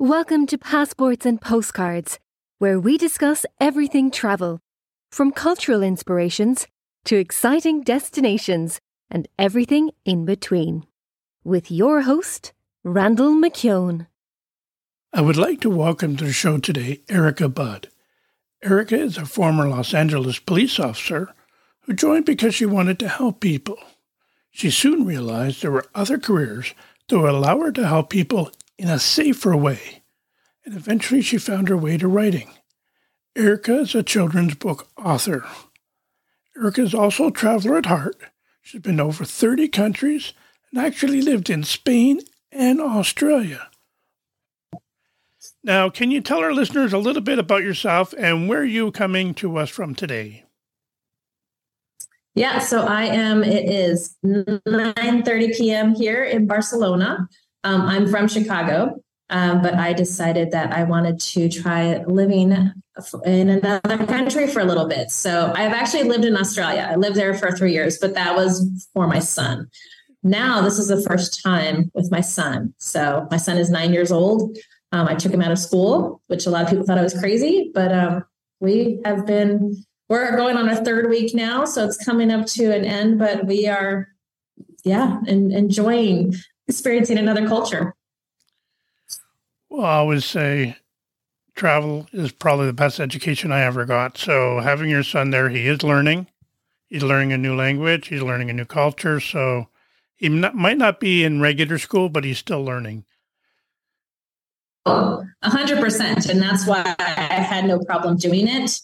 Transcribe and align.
Welcome 0.00 0.46
to 0.46 0.58
Passports 0.58 1.26
and 1.26 1.40
Postcards, 1.40 2.20
where 2.58 2.78
we 2.78 2.96
discuss 2.96 3.44
everything 3.60 4.12
travel, 4.12 4.60
from 5.10 5.32
cultural 5.32 5.82
inspirations 5.82 6.68
to 7.06 7.16
exciting 7.16 7.82
destinations 7.82 8.80
and 9.10 9.26
everything 9.40 9.90
in 10.04 10.24
between. 10.24 10.86
With 11.42 11.72
your 11.72 12.02
host, 12.02 12.52
Randall 12.84 13.32
McKeown. 13.32 14.06
I 15.12 15.20
would 15.20 15.36
like 15.36 15.60
to 15.62 15.68
welcome 15.68 16.16
to 16.18 16.26
the 16.26 16.32
show 16.32 16.58
today 16.58 17.00
Erika 17.08 17.48
Bud. 17.48 17.88
Erika 18.62 18.94
is 18.94 19.18
a 19.18 19.26
former 19.26 19.68
Los 19.68 19.92
Angeles 19.92 20.38
police 20.38 20.78
officer 20.78 21.34
who 21.80 21.92
joined 21.92 22.24
because 22.24 22.54
she 22.54 22.66
wanted 22.66 23.00
to 23.00 23.08
help 23.08 23.40
people. 23.40 23.78
She 24.52 24.70
soon 24.70 25.04
realized 25.04 25.60
there 25.60 25.72
were 25.72 25.86
other 25.92 26.18
careers 26.18 26.72
that 27.08 27.18
would 27.18 27.30
allow 27.30 27.58
her 27.58 27.72
to 27.72 27.88
help 27.88 28.10
people 28.10 28.52
in 28.78 28.88
a 28.88 28.98
safer 28.98 29.56
way, 29.56 30.02
and 30.64 30.76
eventually 30.76 31.20
she 31.20 31.36
found 31.36 31.68
her 31.68 31.76
way 31.76 31.98
to 31.98 32.08
writing. 32.08 32.48
Erika 33.36 33.80
is 33.80 33.94
a 33.94 34.02
children's 34.02 34.54
book 34.54 34.88
author. 34.96 35.44
Erika 36.56 36.82
is 36.82 36.94
also 36.94 37.26
a 37.26 37.32
traveler 37.32 37.76
at 37.76 37.86
heart. 37.86 38.16
She's 38.62 38.80
been 38.80 38.98
to 38.98 39.04
over 39.04 39.24
30 39.24 39.68
countries 39.68 40.32
and 40.70 40.84
actually 40.84 41.22
lived 41.22 41.50
in 41.50 41.64
Spain 41.64 42.20
and 42.52 42.80
Australia. 42.80 43.68
Now, 45.64 45.90
can 45.90 46.10
you 46.10 46.20
tell 46.20 46.38
our 46.38 46.52
listeners 46.52 46.92
a 46.92 46.98
little 46.98 47.22
bit 47.22 47.38
about 47.38 47.62
yourself 47.62 48.14
and 48.16 48.48
where 48.48 48.64
you 48.64 48.90
coming 48.90 49.34
to 49.34 49.56
us 49.58 49.70
from 49.70 49.94
today? 49.94 50.44
Yeah, 52.34 52.58
so 52.60 52.82
I 52.82 53.06
am. 53.06 53.42
It 53.42 53.68
is 53.68 54.16
9:30 54.24 55.56
p.m. 55.56 55.94
here 55.94 56.22
in 56.22 56.46
Barcelona. 56.46 57.28
Um, 57.64 57.82
I'm 57.82 58.06
from 58.08 58.28
Chicago, 58.28 59.02
um, 59.30 59.62
but 59.62 59.74
I 59.74 59.92
decided 59.92 60.52
that 60.52 60.72
I 60.72 60.84
wanted 60.84 61.20
to 61.20 61.48
try 61.48 62.02
living 62.04 62.72
in 63.24 63.48
another 63.48 64.06
country 64.06 64.46
for 64.46 64.60
a 64.60 64.64
little 64.64 64.86
bit. 64.86 65.10
So 65.10 65.52
I've 65.54 65.72
actually 65.72 66.04
lived 66.04 66.24
in 66.24 66.36
Australia. 66.36 66.88
I 66.90 66.96
lived 66.96 67.16
there 67.16 67.34
for 67.34 67.50
three 67.52 67.72
years, 67.72 67.98
but 67.98 68.14
that 68.14 68.34
was 68.34 68.88
for 68.94 69.06
my 69.06 69.18
son. 69.18 69.68
Now 70.22 70.62
this 70.62 70.78
is 70.78 70.88
the 70.88 71.02
first 71.02 71.42
time 71.42 71.90
with 71.94 72.10
my 72.10 72.20
son. 72.20 72.74
So 72.78 73.26
my 73.30 73.36
son 73.36 73.56
is 73.56 73.70
nine 73.70 73.92
years 73.92 74.10
old. 74.10 74.56
Um, 74.92 75.06
I 75.06 75.14
took 75.14 75.32
him 75.32 75.42
out 75.42 75.52
of 75.52 75.58
school, 75.58 76.22
which 76.28 76.46
a 76.46 76.50
lot 76.50 76.64
of 76.64 76.70
people 76.70 76.84
thought 76.84 76.98
I 76.98 77.02
was 77.02 77.18
crazy, 77.18 77.70
but 77.74 77.92
um, 77.92 78.24
we 78.60 79.00
have 79.04 79.26
been 79.26 79.84
we're 80.08 80.36
going 80.36 80.56
on 80.56 80.68
our 80.68 80.82
third 80.82 81.10
week 81.10 81.34
now, 81.34 81.66
so 81.66 81.84
it's 81.84 82.02
coming 82.02 82.30
up 82.30 82.46
to 82.46 82.74
an 82.74 82.84
end. 82.84 83.18
But 83.18 83.46
we 83.46 83.66
are, 83.68 84.08
yeah, 84.82 85.20
and 85.26 85.52
enjoying 85.52 86.34
experiencing 86.68 87.18
another 87.18 87.46
culture. 87.48 87.94
Well, 89.70 89.84
I 89.84 89.96
always 89.96 90.24
say 90.24 90.76
travel 91.54 92.06
is 92.12 92.30
probably 92.30 92.66
the 92.66 92.72
best 92.72 93.00
education 93.00 93.50
I 93.50 93.62
ever 93.62 93.84
got. 93.84 94.16
So 94.16 94.60
having 94.60 94.88
your 94.88 95.02
son 95.02 95.30
there, 95.30 95.48
he 95.48 95.66
is 95.66 95.82
learning. 95.82 96.28
He's 96.88 97.02
learning 97.02 97.32
a 97.32 97.38
new 97.38 97.54
language. 97.54 98.08
He's 98.08 98.22
learning 98.22 98.48
a 98.50 98.52
new 98.52 98.64
culture. 98.64 99.20
So 99.20 99.68
he 100.16 100.28
not, 100.28 100.54
might 100.54 100.78
not 100.78 101.00
be 101.00 101.24
in 101.24 101.40
regular 101.40 101.78
school, 101.78 102.08
but 102.08 102.24
he's 102.24 102.38
still 102.38 102.64
learning. 102.64 103.04
A 104.86 105.50
hundred 105.50 105.80
percent, 105.80 106.26
and 106.26 106.40
that's 106.40 106.66
why 106.66 106.94
I 106.98 107.42
had 107.42 107.66
no 107.66 107.78
problem 107.80 108.16
doing 108.16 108.48
it 108.48 108.80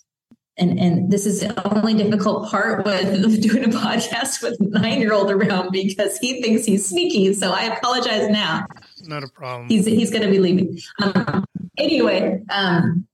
and 0.56 0.78
and 0.78 1.10
this 1.10 1.26
is 1.26 1.40
the 1.40 1.74
only 1.76 1.94
difficult 1.94 2.48
part 2.50 2.84
with 2.84 3.42
doing 3.42 3.64
a 3.64 3.68
podcast 3.68 4.42
with 4.42 4.60
nine 4.60 5.00
year 5.00 5.12
old 5.12 5.30
around 5.30 5.70
because 5.72 6.16
he 6.18 6.42
thinks 6.42 6.64
he's 6.64 6.88
sneaky. 6.88 7.34
So 7.34 7.50
I 7.52 7.64
apologize 7.64 8.28
now. 8.28 8.66
Not 9.04 9.24
a 9.24 9.28
problem. 9.28 9.68
He's 9.68 9.84
he's 9.86 10.10
going 10.10 10.22
to 10.22 10.30
be 10.30 10.38
leaving. 10.38 10.78
Um, 11.02 11.44
anyway, 11.76 12.40
um, 12.50 13.06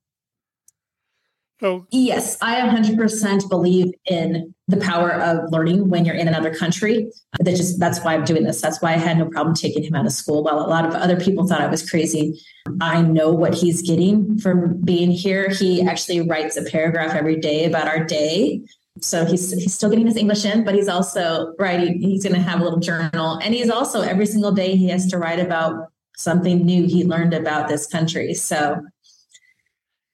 so 1.61 1.85
yes, 1.91 2.37
I 2.41 2.61
100% 2.61 3.47
believe 3.47 3.93
in 4.09 4.53
the 4.67 4.77
power 4.77 5.11
of 5.11 5.51
learning 5.51 5.89
when 5.89 6.05
you're 6.05 6.15
in 6.15 6.27
another 6.27 6.53
country. 6.53 7.11
That 7.39 7.55
just 7.55 7.79
that's 7.79 7.99
why 7.99 8.15
I'm 8.15 8.23
doing 8.23 8.43
this. 8.43 8.59
That's 8.59 8.81
why 8.81 8.93
I 8.93 8.97
had 8.97 9.19
no 9.19 9.25
problem 9.25 9.53
taking 9.53 9.83
him 9.83 9.93
out 9.93 10.07
of 10.07 10.11
school. 10.11 10.43
While 10.43 10.59
a 10.59 10.65
lot 10.65 10.87
of 10.87 10.95
other 10.95 11.19
people 11.19 11.47
thought 11.47 11.61
I 11.61 11.67
was 11.67 11.87
crazy, 11.87 12.41
I 12.81 13.03
know 13.03 13.31
what 13.31 13.53
he's 13.53 13.83
getting 13.83 14.39
from 14.39 14.81
being 14.81 15.11
here. 15.11 15.49
He 15.49 15.83
actually 15.83 16.21
writes 16.21 16.57
a 16.57 16.63
paragraph 16.63 17.13
every 17.13 17.39
day 17.39 17.65
about 17.65 17.87
our 17.87 18.03
day. 18.03 18.61
So 18.99 19.23
he's 19.25 19.51
he's 19.51 19.75
still 19.75 19.91
getting 19.91 20.07
his 20.07 20.17
English 20.17 20.43
in, 20.45 20.63
but 20.63 20.73
he's 20.73 20.87
also 20.87 21.53
writing. 21.59 22.01
He's 22.01 22.23
going 22.23 22.35
to 22.35 22.41
have 22.41 22.59
a 22.59 22.63
little 22.63 22.79
journal, 22.79 23.37
and 23.37 23.53
he's 23.53 23.69
also 23.69 24.01
every 24.01 24.25
single 24.25 24.51
day 24.51 24.75
he 24.75 24.89
has 24.89 25.05
to 25.07 25.19
write 25.19 25.39
about 25.39 25.91
something 26.17 26.65
new 26.65 26.87
he 26.87 27.03
learned 27.03 27.35
about 27.35 27.67
this 27.67 27.85
country. 27.85 28.33
So 28.33 28.81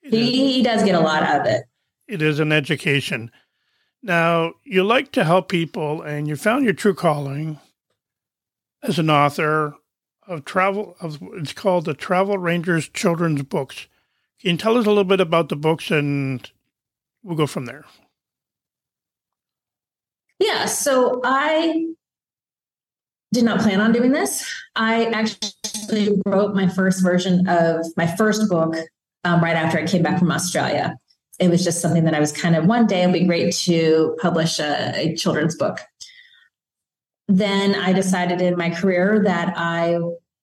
he, 0.10 0.54
he 0.54 0.64
does 0.64 0.84
get 0.84 0.96
a 0.96 1.00
lot 1.00 1.24
out 1.24 1.42
of 1.42 1.48
it. 1.48 1.66
It 2.08 2.22
is 2.22 2.40
an 2.40 2.52
education. 2.52 3.32
Now, 4.02 4.54
you 4.64 4.84
like 4.84 5.12
to 5.14 5.24
help 5.24 5.50
people 5.50 6.02
and 6.02 6.28
you 6.28 6.36
found 6.36 6.64
your 6.64 6.74
true 6.74 6.94
calling 6.94 7.60
as 8.84 9.00
an 9.00 9.10
author 9.10 9.76
of 10.28 10.46
travel 10.46 10.96
of 11.02 11.20
it's 11.34 11.54
called 11.54 11.86
the 11.86 11.94
Travel 11.94 12.38
Rangers 12.38 12.90
Children's 12.90 13.44
Books. 13.44 13.88
Can 14.40 14.52
you 14.52 14.58
tell 14.58 14.78
us 14.78 14.86
a 14.86 14.90
little 14.90 15.04
bit 15.04 15.20
about 15.20 15.50
the 15.50 15.56
books 15.56 15.90
and 15.90 16.50
we'll 17.24 17.38
go 17.38 17.48
from 17.48 17.66
there? 17.66 17.86
Yeah, 20.40 20.66
so 20.66 21.22
I 21.24 21.88
did 23.34 23.44
not 23.44 23.62
plan 23.62 23.82
on 23.82 23.92
doing 23.92 24.12
this. 24.12 24.48
I 24.76 25.06
actually 25.06 26.22
wrote 26.26 26.54
my 26.54 26.68
first 26.68 27.02
version 27.02 27.48
of 27.48 27.86
my 27.98 28.08
first 28.08 28.48
book 28.50 28.76
um, 29.24 29.44
right 29.44 29.56
after 29.56 29.78
I 29.78 29.86
came 29.86 30.04
back 30.04 30.20
from 30.20 30.32
Australia. 30.32 30.96
It 31.40 31.50
was 31.50 31.64
just 31.64 31.82
something 31.82 32.06
that 32.06 32.16
I 32.16 32.20
was 32.20 32.32
kind 32.32 32.56
of 32.56 32.66
one 32.66 32.88
day 32.88 33.04
it'd 33.04 33.14
be 33.14 33.26
great 33.26 33.54
to 33.54 34.18
publish 34.22 34.60
a, 34.60 34.94
a 34.96 35.16
children's 35.16 35.56
book. 35.56 35.80
Then 37.28 37.76
I 37.76 37.94
decided 37.94 38.42
in 38.42 38.58
my 38.58 38.70
career 38.70 39.22
that 39.24 39.54
I 39.56 40.00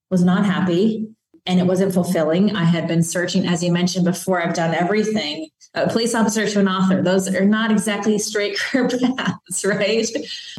was 0.09 0.23
not 0.23 0.45
happy 0.45 1.07
and 1.45 1.59
it 1.59 1.65
wasn't 1.65 1.93
fulfilling. 1.93 2.55
I 2.55 2.63
had 2.63 2.87
been 2.87 3.03
searching, 3.03 3.45
as 3.45 3.63
you 3.63 3.71
mentioned 3.71 4.05
before, 4.05 4.41
I've 4.41 4.55
done 4.55 4.73
everything 4.73 5.49
a 5.75 5.89
police 5.89 6.15
officer 6.15 6.47
to 6.47 6.59
an 6.59 6.67
author. 6.67 7.01
Those 7.01 7.27
are 7.33 7.45
not 7.45 7.71
exactly 7.71 8.17
straight 8.17 8.57
career 8.59 8.89
paths, 9.17 9.65
right? 9.65 10.07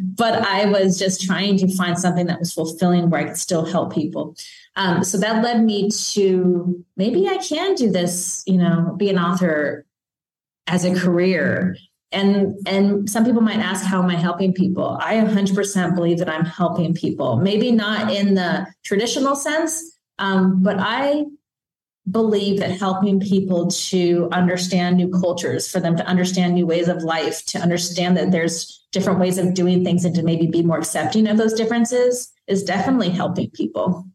But 0.01 0.43
I 0.47 0.67
was 0.67 0.99
just 0.99 1.23
trying 1.23 1.57
to 1.59 1.75
find 1.75 1.99
something 1.99 2.27
that 2.27 2.39
was 2.39 2.53
fulfilling 2.53 3.11
where 3.11 3.23
I 3.23 3.25
could 3.25 3.39
still 3.39 3.65
help 3.65 3.95
people. 3.95 4.37
Um, 4.77 5.03
so 5.03 5.19
that 5.19 5.43
led 5.43 5.65
me 5.65 5.89
to 6.13 6.85
maybe 6.97 7.27
I 7.27 7.39
can 7.39 7.75
do 7.75 7.91
this, 7.91 8.45
you 8.47 8.59
know, 8.59 8.95
be 8.97 9.09
an 9.09 9.19
author 9.19 9.87
as 10.67 10.85
a 10.85 10.95
career. 10.95 11.77
And 12.13 12.57
and 12.67 13.11
some 13.11 13.25
people 13.25 13.41
might 13.43 13.59
ask, 13.59 13.85
how 13.85 14.03
am 14.03 14.11
I 14.11 14.17
helping 14.17 14.53
people? 14.53 14.99
I 15.01 15.17
100% 15.17 15.95
believe 15.95 16.19
that 16.19 16.29
I'm 16.29 16.45
helping 16.45 16.95
people. 16.95 17.37
Maybe 17.37 17.73
not 17.73 18.13
in 18.13 18.35
the 18.35 18.67
traditional 18.85 19.35
sense, 19.35 19.99
um, 20.19 20.63
but 20.63 20.77
I 20.79 21.25
believe 22.11 22.61
that 22.61 22.71
helping 22.71 23.19
people 23.19 23.67
to 23.69 24.29
understand 24.31 24.97
new 24.97 25.09
cultures, 25.11 25.69
for 25.69 25.81
them 25.81 25.97
to 25.97 26.07
understand 26.07 26.55
new 26.55 26.67
ways 26.67 26.89
of 26.89 27.03
life, 27.03 27.45
to 27.47 27.59
understand 27.59 28.17
that 28.17 28.31
there's 28.31 28.87
different 28.93 29.19
ways 29.19 29.39
of 29.39 29.55
doing 29.55 29.85
things 29.85 30.05
and 30.05 30.15
to 30.15 30.23
maybe 30.23 30.47
be 30.47 30.63
more 30.63 30.79
accepting 30.79 31.27
of 31.27 31.37
those 31.37 31.55
differences 31.55 32.33
is 32.47 32.63
definitely 32.63 33.11
helping 33.11 33.51
people. 33.51 34.07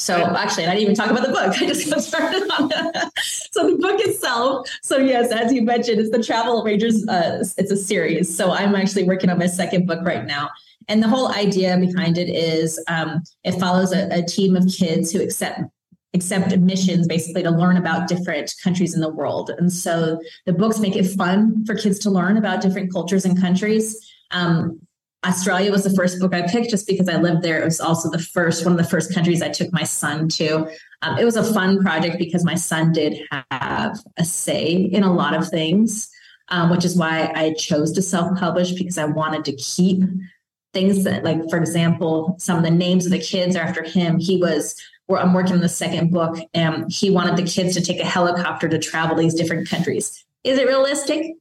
So 0.00 0.34
actually, 0.34 0.64
I 0.64 0.70
didn't 0.70 0.82
even 0.82 0.94
talk 0.94 1.10
about 1.10 1.26
the 1.26 1.32
book. 1.32 1.54
I 1.62 1.66
just 1.66 1.90
got 1.90 2.02
started 2.02 2.42
on 2.58 2.68
that. 2.68 3.12
so 3.52 3.70
the 3.70 3.76
book 3.76 4.00
itself. 4.00 4.66
So 4.82 4.96
yes, 4.96 5.30
as 5.30 5.52
you 5.52 5.60
mentioned, 5.60 6.00
it's 6.00 6.10
the 6.10 6.22
Travel 6.22 6.64
Rangers. 6.64 7.06
Uh, 7.06 7.44
it's 7.58 7.70
a 7.70 7.76
series. 7.76 8.34
So 8.34 8.50
I'm 8.50 8.74
actually 8.74 9.04
working 9.04 9.28
on 9.28 9.38
my 9.38 9.46
second 9.46 9.86
book 9.86 10.00
right 10.02 10.24
now. 10.24 10.48
And 10.88 11.02
the 11.02 11.08
whole 11.08 11.28
idea 11.28 11.76
behind 11.76 12.16
it 12.16 12.30
is 12.30 12.82
um, 12.88 13.22
it 13.44 13.52
follows 13.60 13.92
a, 13.92 14.08
a 14.10 14.22
team 14.22 14.56
of 14.56 14.66
kids 14.66 15.12
who 15.12 15.22
accept 15.22 15.60
accept 16.14 16.56
missions 16.58 17.06
basically 17.06 17.42
to 17.42 17.50
learn 17.50 17.76
about 17.76 18.08
different 18.08 18.52
countries 18.64 18.94
in 18.94 19.00
the 19.00 19.08
world. 19.08 19.50
And 19.58 19.72
so 19.72 20.18
the 20.46 20.52
books 20.52 20.80
make 20.80 20.96
it 20.96 21.04
fun 21.04 21.64
for 21.66 21.76
kids 21.76 22.00
to 22.00 22.10
learn 22.10 22.36
about 22.36 22.62
different 22.62 22.90
cultures 22.90 23.24
and 23.24 23.40
countries. 23.40 23.96
Um, 24.32 24.80
Australia 25.24 25.70
was 25.70 25.84
the 25.84 25.94
first 25.94 26.18
book 26.18 26.34
I 26.34 26.42
picked 26.42 26.70
just 26.70 26.86
because 26.86 27.08
I 27.08 27.16
lived 27.16 27.42
there. 27.42 27.60
It 27.60 27.64
was 27.64 27.80
also 27.80 28.10
the 28.10 28.18
first, 28.18 28.64
one 28.64 28.72
of 28.72 28.78
the 28.78 28.88
first 28.88 29.12
countries 29.12 29.42
I 29.42 29.50
took 29.50 29.72
my 29.72 29.84
son 29.84 30.28
to. 30.30 30.70
Um, 31.02 31.18
it 31.18 31.24
was 31.24 31.36
a 31.36 31.44
fun 31.44 31.82
project 31.82 32.18
because 32.18 32.44
my 32.44 32.54
son 32.54 32.92
did 32.92 33.18
have 33.50 33.98
a 34.16 34.24
say 34.24 34.72
in 34.72 35.02
a 35.02 35.12
lot 35.12 35.34
of 35.34 35.48
things, 35.48 36.10
um, 36.48 36.70
which 36.70 36.84
is 36.84 36.96
why 36.96 37.32
I 37.34 37.52
chose 37.54 37.92
to 37.92 38.02
self 38.02 38.38
publish 38.38 38.72
because 38.72 38.96
I 38.96 39.04
wanted 39.04 39.44
to 39.46 39.52
keep 39.56 40.02
things 40.72 41.04
that, 41.04 41.22
like, 41.24 41.50
for 41.50 41.58
example, 41.58 42.36
some 42.38 42.56
of 42.56 42.64
the 42.64 42.70
names 42.70 43.04
of 43.04 43.12
the 43.12 43.18
kids 43.18 43.56
are 43.56 43.62
after 43.62 43.82
him. 43.82 44.18
He 44.18 44.38
was, 44.38 44.80
I'm 45.10 45.34
working 45.34 45.54
on 45.54 45.60
the 45.60 45.68
second 45.68 46.12
book, 46.12 46.38
and 46.54 46.90
he 46.90 47.10
wanted 47.10 47.36
the 47.36 47.50
kids 47.50 47.74
to 47.74 47.82
take 47.82 48.00
a 48.00 48.06
helicopter 48.06 48.68
to 48.68 48.78
travel 48.78 49.16
these 49.16 49.34
different 49.34 49.68
countries. 49.68 50.24
Is 50.44 50.58
it 50.58 50.66
realistic? 50.66 51.34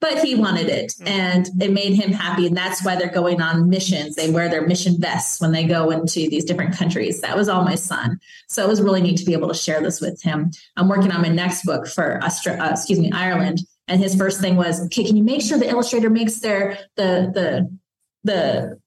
But 0.00 0.24
he 0.24 0.34
wanted 0.34 0.68
it 0.68 0.94
mm. 0.98 1.08
and 1.08 1.46
it 1.60 1.72
made 1.72 1.92
him 1.92 2.10
happy. 2.12 2.46
And 2.46 2.56
that's 2.56 2.84
why 2.84 2.96
they're 2.96 3.10
going 3.10 3.42
on 3.42 3.68
missions. 3.68 4.16
They 4.16 4.30
wear 4.30 4.48
their 4.48 4.66
mission 4.66 4.96
vests 4.98 5.40
when 5.40 5.52
they 5.52 5.64
go 5.64 5.90
into 5.90 6.28
these 6.28 6.44
different 6.44 6.74
countries. 6.74 7.20
That 7.20 7.36
was 7.36 7.48
all 7.48 7.64
my 7.64 7.74
son. 7.74 8.18
So 8.48 8.64
it 8.64 8.68
was 8.68 8.80
really 8.80 9.02
neat 9.02 9.18
to 9.18 9.24
be 9.24 9.34
able 9.34 9.48
to 9.48 9.54
share 9.54 9.82
this 9.82 10.00
with 10.00 10.22
him. 10.22 10.52
I'm 10.76 10.88
working 10.88 11.12
on 11.12 11.20
my 11.20 11.28
next 11.28 11.64
book 11.64 11.86
for, 11.86 12.18
Austra- 12.22 12.58
uh, 12.58 12.70
excuse 12.70 12.98
me, 12.98 13.12
Ireland. 13.12 13.60
And 13.88 14.00
his 14.00 14.14
first 14.14 14.40
thing 14.40 14.56
was, 14.56 14.84
okay, 14.86 15.04
can 15.04 15.16
you 15.16 15.24
make 15.24 15.42
sure 15.42 15.58
the 15.58 15.68
illustrator 15.68 16.08
makes 16.08 16.40
their, 16.40 16.78
the, 16.96 17.30
the, 17.34 17.78
the, 18.24 18.80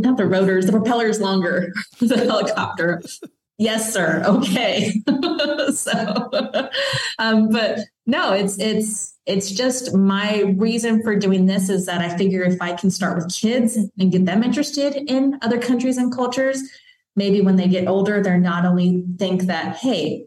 not 0.00 0.16
the 0.16 0.26
rotors, 0.26 0.66
the 0.66 0.72
propellers 0.72 1.20
longer, 1.20 1.72
the 2.00 2.16
helicopter 2.16 3.02
yes 3.58 3.92
sir. 3.92 4.22
Okay. 4.26 5.02
So 5.72 6.30
um, 7.18 7.48
but 7.50 7.80
no 8.06 8.32
it's 8.32 8.58
it's 8.58 9.14
it's 9.26 9.50
just 9.50 9.94
my 9.94 10.54
reason 10.56 11.02
for 11.02 11.16
doing 11.16 11.46
this 11.46 11.68
is 11.68 11.86
that 11.86 12.00
i 12.00 12.16
figure 12.16 12.42
if 12.42 12.60
i 12.62 12.72
can 12.72 12.90
start 12.90 13.16
with 13.16 13.32
kids 13.32 13.76
and 13.76 14.12
get 14.12 14.24
them 14.24 14.42
interested 14.42 14.94
in 15.10 15.38
other 15.42 15.58
countries 15.58 15.98
and 15.98 16.14
cultures 16.14 16.62
maybe 17.16 17.40
when 17.40 17.56
they 17.56 17.68
get 17.68 17.88
older 17.88 18.22
they're 18.22 18.38
not 18.38 18.64
only 18.64 19.04
think 19.18 19.42
that 19.42 19.76
hey 19.76 20.26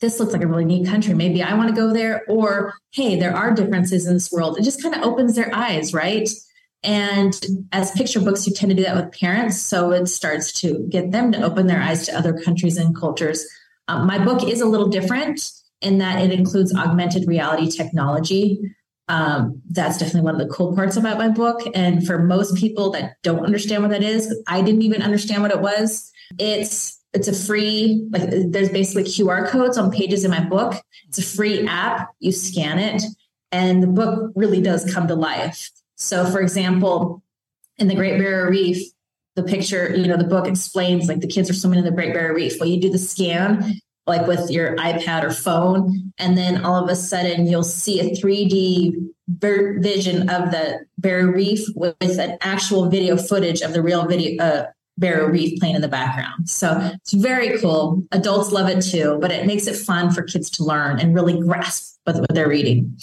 this 0.00 0.18
looks 0.18 0.32
like 0.32 0.42
a 0.42 0.46
really 0.46 0.64
neat 0.64 0.86
country 0.86 1.14
maybe 1.14 1.42
i 1.42 1.54
want 1.54 1.68
to 1.68 1.74
go 1.74 1.92
there 1.92 2.22
or 2.28 2.74
hey 2.92 3.18
there 3.18 3.34
are 3.34 3.54
differences 3.54 4.06
in 4.06 4.14
this 4.14 4.30
world. 4.30 4.58
It 4.58 4.62
just 4.62 4.82
kind 4.82 4.94
of 4.94 5.02
opens 5.02 5.34
their 5.34 5.54
eyes 5.54 5.92
right 5.92 6.28
and 6.84 7.38
as 7.70 7.92
picture 7.92 8.20
books, 8.20 8.46
you 8.46 8.52
tend 8.52 8.70
to 8.70 8.76
do 8.76 8.82
that 8.82 8.96
with 8.96 9.12
parents. 9.12 9.60
So 9.60 9.92
it 9.92 10.06
starts 10.06 10.52
to 10.60 10.84
get 10.88 11.12
them 11.12 11.30
to 11.32 11.42
open 11.42 11.66
their 11.66 11.80
eyes 11.80 12.06
to 12.06 12.16
other 12.16 12.32
countries 12.32 12.76
and 12.76 12.96
cultures. 12.96 13.46
Um, 13.88 14.06
my 14.06 14.22
book 14.22 14.42
is 14.48 14.60
a 14.60 14.66
little 14.66 14.88
different 14.88 15.48
in 15.80 15.98
that 15.98 16.22
it 16.22 16.32
includes 16.32 16.74
augmented 16.74 17.28
reality 17.28 17.70
technology. 17.70 18.60
Um, 19.08 19.60
that's 19.70 19.98
definitely 19.98 20.22
one 20.22 20.40
of 20.40 20.48
the 20.48 20.52
cool 20.52 20.74
parts 20.74 20.96
about 20.96 21.18
my 21.18 21.28
book. 21.28 21.60
And 21.74 22.06
for 22.06 22.18
most 22.18 22.56
people 22.56 22.90
that 22.92 23.16
don't 23.22 23.44
understand 23.44 23.82
what 23.82 23.90
that 23.90 24.02
is, 24.02 24.34
I 24.46 24.62
didn't 24.62 24.82
even 24.82 25.02
understand 25.02 25.42
what 25.42 25.50
it 25.50 25.60
was. 25.60 26.10
It's 26.38 26.98
it's 27.12 27.28
a 27.28 27.34
free 27.34 28.08
like 28.10 28.30
there's 28.30 28.70
basically 28.70 29.04
QR 29.04 29.46
codes 29.46 29.76
on 29.76 29.90
pages 29.90 30.24
in 30.24 30.30
my 30.30 30.42
book. 30.42 30.82
It's 31.08 31.18
a 31.18 31.22
free 31.22 31.66
app. 31.66 32.08
You 32.20 32.32
scan 32.32 32.78
it, 32.78 33.02
and 33.50 33.82
the 33.82 33.86
book 33.86 34.32
really 34.34 34.62
does 34.62 34.90
come 34.92 35.08
to 35.08 35.14
life. 35.14 35.68
So, 36.02 36.26
for 36.26 36.40
example, 36.40 37.22
in 37.78 37.86
the 37.86 37.94
Great 37.94 38.18
Barrier 38.18 38.50
Reef, 38.50 38.82
the 39.36 39.42
picture, 39.42 39.94
you 39.94 40.08
know, 40.08 40.16
the 40.16 40.24
book 40.24 40.48
explains 40.48 41.08
like 41.08 41.20
the 41.20 41.28
kids 41.28 41.48
are 41.48 41.54
swimming 41.54 41.78
in 41.78 41.84
the 41.84 41.92
Great 41.92 42.12
Barrier 42.12 42.34
Reef. 42.34 42.58
Well, 42.58 42.68
you 42.68 42.80
do 42.80 42.90
the 42.90 42.98
scan 42.98 43.74
like 44.06 44.26
with 44.26 44.50
your 44.50 44.74
iPad 44.76 45.22
or 45.22 45.30
phone, 45.30 46.12
and 46.18 46.36
then 46.36 46.64
all 46.64 46.82
of 46.82 46.90
a 46.90 46.96
sudden 46.96 47.46
you'll 47.46 47.62
see 47.62 48.00
a 48.00 48.10
3D 48.10 48.96
vision 49.28 50.28
of 50.28 50.50
the 50.50 50.80
Barrier 50.98 51.30
Reef 51.30 51.60
with, 51.76 51.94
an 52.00 52.36
actual 52.40 52.90
video 52.90 53.16
footage 53.16 53.60
of 53.60 53.72
the 53.72 53.80
real 53.80 54.04
video 54.06 54.42
uh, 54.42 54.66
Barrier 54.98 55.30
Reef 55.30 55.60
playing 55.60 55.76
in 55.76 55.82
the 55.82 55.88
background. 55.88 56.50
So 56.50 56.90
it's 56.94 57.12
very 57.12 57.58
cool. 57.60 58.02
Adults 58.10 58.50
love 58.50 58.68
it 58.68 58.82
too, 58.82 59.18
but 59.20 59.30
it 59.30 59.46
makes 59.46 59.68
it 59.68 59.76
fun 59.76 60.10
for 60.10 60.22
kids 60.22 60.50
to 60.50 60.64
learn 60.64 60.98
and 60.98 61.14
really 61.14 61.38
grasp 61.38 61.96
what 62.02 62.26
they're 62.34 62.48
reading. 62.48 62.98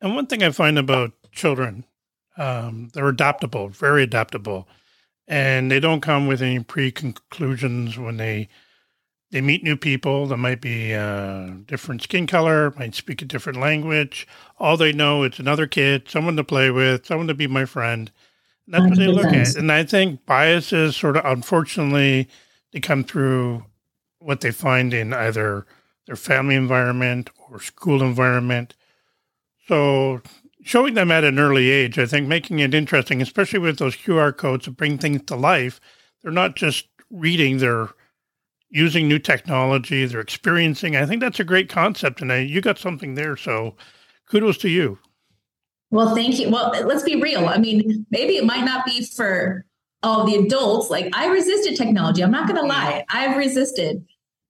And 0.00 0.16
one 0.16 0.26
thing 0.26 0.42
I 0.42 0.50
find 0.50 0.78
about 0.78 1.12
children. 1.36 1.84
Um, 2.36 2.90
they're 2.92 3.08
adaptable, 3.08 3.68
very 3.68 4.02
adaptable, 4.02 4.68
and 5.28 5.70
they 5.70 5.80
don't 5.80 6.00
come 6.00 6.26
with 6.26 6.42
any 6.42 6.62
pre-conclusions 6.62 7.98
when 7.98 8.16
they 8.16 8.48
they 9.30 9.40
meet 9.40 9.64
new 9.64 9.76
people. 9.76 10.26
They 10.26 10.36
might 10.36 10.60
be 10.60 10.94
uh, 10.94 11.48
different 11.66 12.02
skin 12.02 12.26
color, 12.26 12.72
might 12.78 12.94
speak 12.94 13.22
a 13.22 13.24
different 13.24 13.58
language. 13.58 14.26
All 14.58 14.76
they 14.76 14.92
know 14.92 15.24
it's 15.24 15.38
another 15.38 15.66
kid, 15.66 16.08
someone 16.08 16.36
to 16.36 16.44
play 16.44 16.70
with, 16.70 17.06
someone 17.06 17.26
to 17.26 17.34
be 17.34 17.46
my 17.46 17.64
friend. 17.64 18.10
And 18.66 18.74
that's 18.74 18.84
100%. 18.84 18.88
what 18.88 18.98
they 18.98 19.06
look 19.08 19.32
at. 19.32 19.56
And 19.56 19.72
I 19.72 19.84
think 19.84 20.24
biases 20.26 20.96
sort 20.96 21.16
of, 21.16 21.24
unfortunately, 21.24 22.28
they 22.72 22.80
come 22.80 23.04
through 23.04 23.64
what 24.18 24.40
they 24.40 24.52
find 24.52 24.94
in 24.94 25.12
either 25.12 25.66
their 26.06 26.16
family 26.16 26.54
environment 26.54 27.30
or 27.50 27.60
school 27.60 28.02
environment. 28.02 28.74
So 29.66 30.22
showing 30.66 30.94
them 30.94 31.12
at 31.12 31.22
an 31.22 31.38
early 31.38 31.70
age, 31.70 31.96
I 31.96 32.06
think 32.06 32.26
making 32.26 32.58
it 32.58 32.74
interesting, 32.74 33.22
especially 33.22 33.60
with 33.60 33.78
those 33.78 33.96
QR 33.96 34.36
codes 34.36 34.64
to 34.64 34.72
bring 34.72 34.98
things 34.98 35.22
to 35.26 35.36
life. 35.36 35.80
They're 36.22 36.32
not 36.32 36.56
just 36.56 36.88
reading, 37.08 37.58
they're 37.58 37.90
using 38.68 39.06
new 39.06 39.20
technology, 39.20 40.04
they're 40.06 40.20
experiencing. 40.20 40.96
I 40.96 41.06
think 41.06 41.20
that's 41.20 41.38
a 41.38 41.44
great 41.44 41.68
concept. 41.68 42.20
And 42.20 42.32
I, 42.32 42.38
you 42.38 42.60
got 42.60 42.78
something 42.78 43.14
there. 43.14 43.36
So 43.36 43.76
kudos 44.28 44.58
to 44.58 44.68
you. 44.68 44.98
Well, 45.92 46.16
thank 46.16 46.40
you. 46.40 46.50
Well, 46.50 46.72
let's 46.84 47.04
be 47.04 47.22
real. 47.22 47.46
I 47.46 47.58
mean, 47.58 48.04
maybe 48.10 48.36
it 48.36 48.44
might 48.44 48.64
not 48.64 48.84
be 48.84 49.04
for 49.04 49.64
all 50.02 50.26
the 50.26 50.34
adults. 50.34 50.90
Like 50.90 51.14
I 51.14 51.28
resisted 51.28 51.76
technology. 51.76 52.24
I'm 52.24 52.32
not 52.32 52.48
going 52.48 52.56
to 52.56 52.62
mm-hmm. 52.62 52.70
lie. 52.70 53.04
I've 53.08 53.36
resisted 53.36 54.04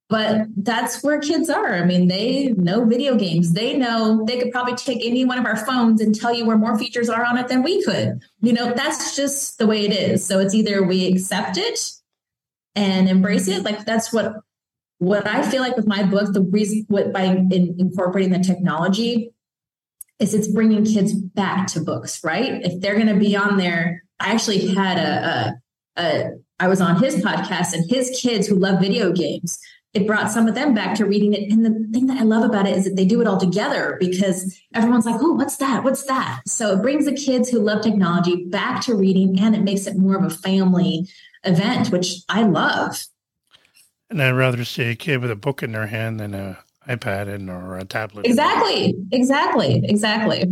but 0.08 0.46
that's 0.56 1.02
where 1.02 1.20
kids 1.20 1.50
are. 1.50 1.74
I 1.74 1.84
mean, 1.84 2.06
they 2.06 2.54
know 2.56 2.84
video 2.84 3.16
games. 3.16 3.52
They 3.52 3.76
know 3.76 4.24
they 4.24 4.38
could 4.38 4.52
probably 4.52 4.76
take 4.76 5.04
any 5.04 5.24
one 5.24 5.38
of 5.38 5.46
our 5.46 5.56
phones 5.56 6.00
and 6.00 6.14
tell 6.14 6.32
you 6.32 6.44
where 6.44 6.56
more 6.56 6.78
features 6.78 7.08
are 7.08 7.24
on 7.24 7.36
it 7.38 7.48
than 7.48 7.64
we 7.64 7.82
could. 7.82 8.20
You 8.40 8.52
know, 8.52 8.72
that's 8.72 9.16
just 9.16 9.58
the 9.58 9.66
way 9.66 9.84
it 9.84 9.92
is. 9.92 10.24
So 10.24 10.38
it's 10.38 10.54
either 10.54 10.84
we 10.84 11.08
accept 11.08 11.56
it 11.56 11.90
and 12.76 13.08
embrace 13.08 13.48
it. 13.48 13.64
Like 13.64 13.84
that's 13.84 14.12
what 14.12 14.36
what 14.98 15.26
I 15.26 15.42
feel 15.42 15.60
like 15.60 15.76
with 15.76 15.88
my 15.88 16.04
book. 16.04 16.32
The 16.32 16.42
reason 16.42 16.84
what 16.88 17.12
by 17.12 17.24
in, 17.24 17.74
incorporating 17.78 18.30
the 18.30 18.38
technology 18.38 19.32
is 20.20 20.34
it's 20.34 20.48
bringing 20.48 20.84
kids 20.84 21.14
back 21.14 21.66
to 21.68 21.80
books. 21.80 22.22
Right? 22.22 22.64
If 22.64 22.80
they're 22.80 22.94
going 22.94 23.08
to 23.08 23.18
be 23.18 23.34
on 23.34 23.56
there, 23.56 24.04
I 24.20 24.30
actually 24.30 24.72
had 24.72 24.98
a, 24.98 25.56
a, 25.96 26.00
a 26.00 26.30
I 26.60 26.68
was 26.68 26.80
on 26.80 27.02
his 27.02 27.16
podcast 27.16 27.72
and 27.72 27.90
his 27.90 28.16
kids 28.22 28.46
who 28.46 28.54
love 28.54 28.80
video 28.80 29.12
games 29.12 29.58
it 29.96 30.06
brought 30.06 30.30
some 30.30 30.46
of 30.46 30.54
them 30.54 30.74
back 30.74 30.94
to 30.96 31.06
reading 31.06 31.32
it. 31.32 31.50
And 31.50 31.64
the 31.64 31.88
thing 31.90 32.06
that 32.06 32.18
I 32.18 32.22
love 32.22 32.44
about 32.44 32.66
it 32.66 32.76
is 32.76 32.84
that 32.84 32.96
they 32.96 33.06
do 33.06 33.22
it 33.22 33.26
all 33.26 33.38
together 33.38 33.96
because 33.98 34.60
everyone's 34.74 35.06
like, 35.06 35.16
oh, 35.20 35.32
what's 35.32 35.56
that? 35.56 35.84
What's 35.84 36.04
that? 36.04 36.42
So 36.46 36.74
it 36.74 36.82
brings 36.82 37.06
the 37.06 37.14
kids 37.14 37.48
who 37.48 37.60
love 37.60 37.82
technology 37.82 38.44
back 38.44 38.82
to 38.82 38.94
reading 38.94 39.40
and 39.40 39.56
it 39.56 39.62
makes 39.62 39.86
it 39.86 39.96
more 39.96 40.14
of 40.14 40.22
a 40.22 40.30
family 40.30 41.08
event, 41.44 41.88
which 41.90 42.16
I 42.28 42.42
love. 42.42 43.06
And 44.10 44.22
I'd 44.22 44.32
rather 44.32 44.64
see 44.66 44.90
a 44.90 44.94
kid 44.94 45.22
with 45.22 45.30
a 45.30 45.36
book 45.36 45.62
in 45.62 45.72
their 45.72 45.86
hand 45.86 46.20
than 46.20 46.34
a 46.34 46.58
iPad 46.86 47.32
and 47.32 47.48
or 47.48 47.78
a 47.78 47.84
tablet. 47.84 48.26
Exactly. 48.26 48.94
Exactly. 49.10 49.80
Exactly. 49.82 50.44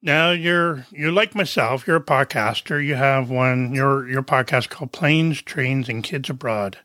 Now 0.00 0.30
you're 0.30 0.86
you're 0.90 1.12
like 1.12 1.34
myself, 1.34 1.86
you're 1.86 1.96
a 1.96 2.04
podcaster. 2.04 2.84
You 2.84 2.94
have 2.94 3.28
one 3.30 3.74
your 3.74 4.08
your 4.08 4.22
podcast 4.22 4.70
called 4.70 4.92
Planes, 4.92 5.42
Trains, 5.42 5.88
and 5.88 6.02
Kids 6.02 6.30
Abroad. 6.30 6.78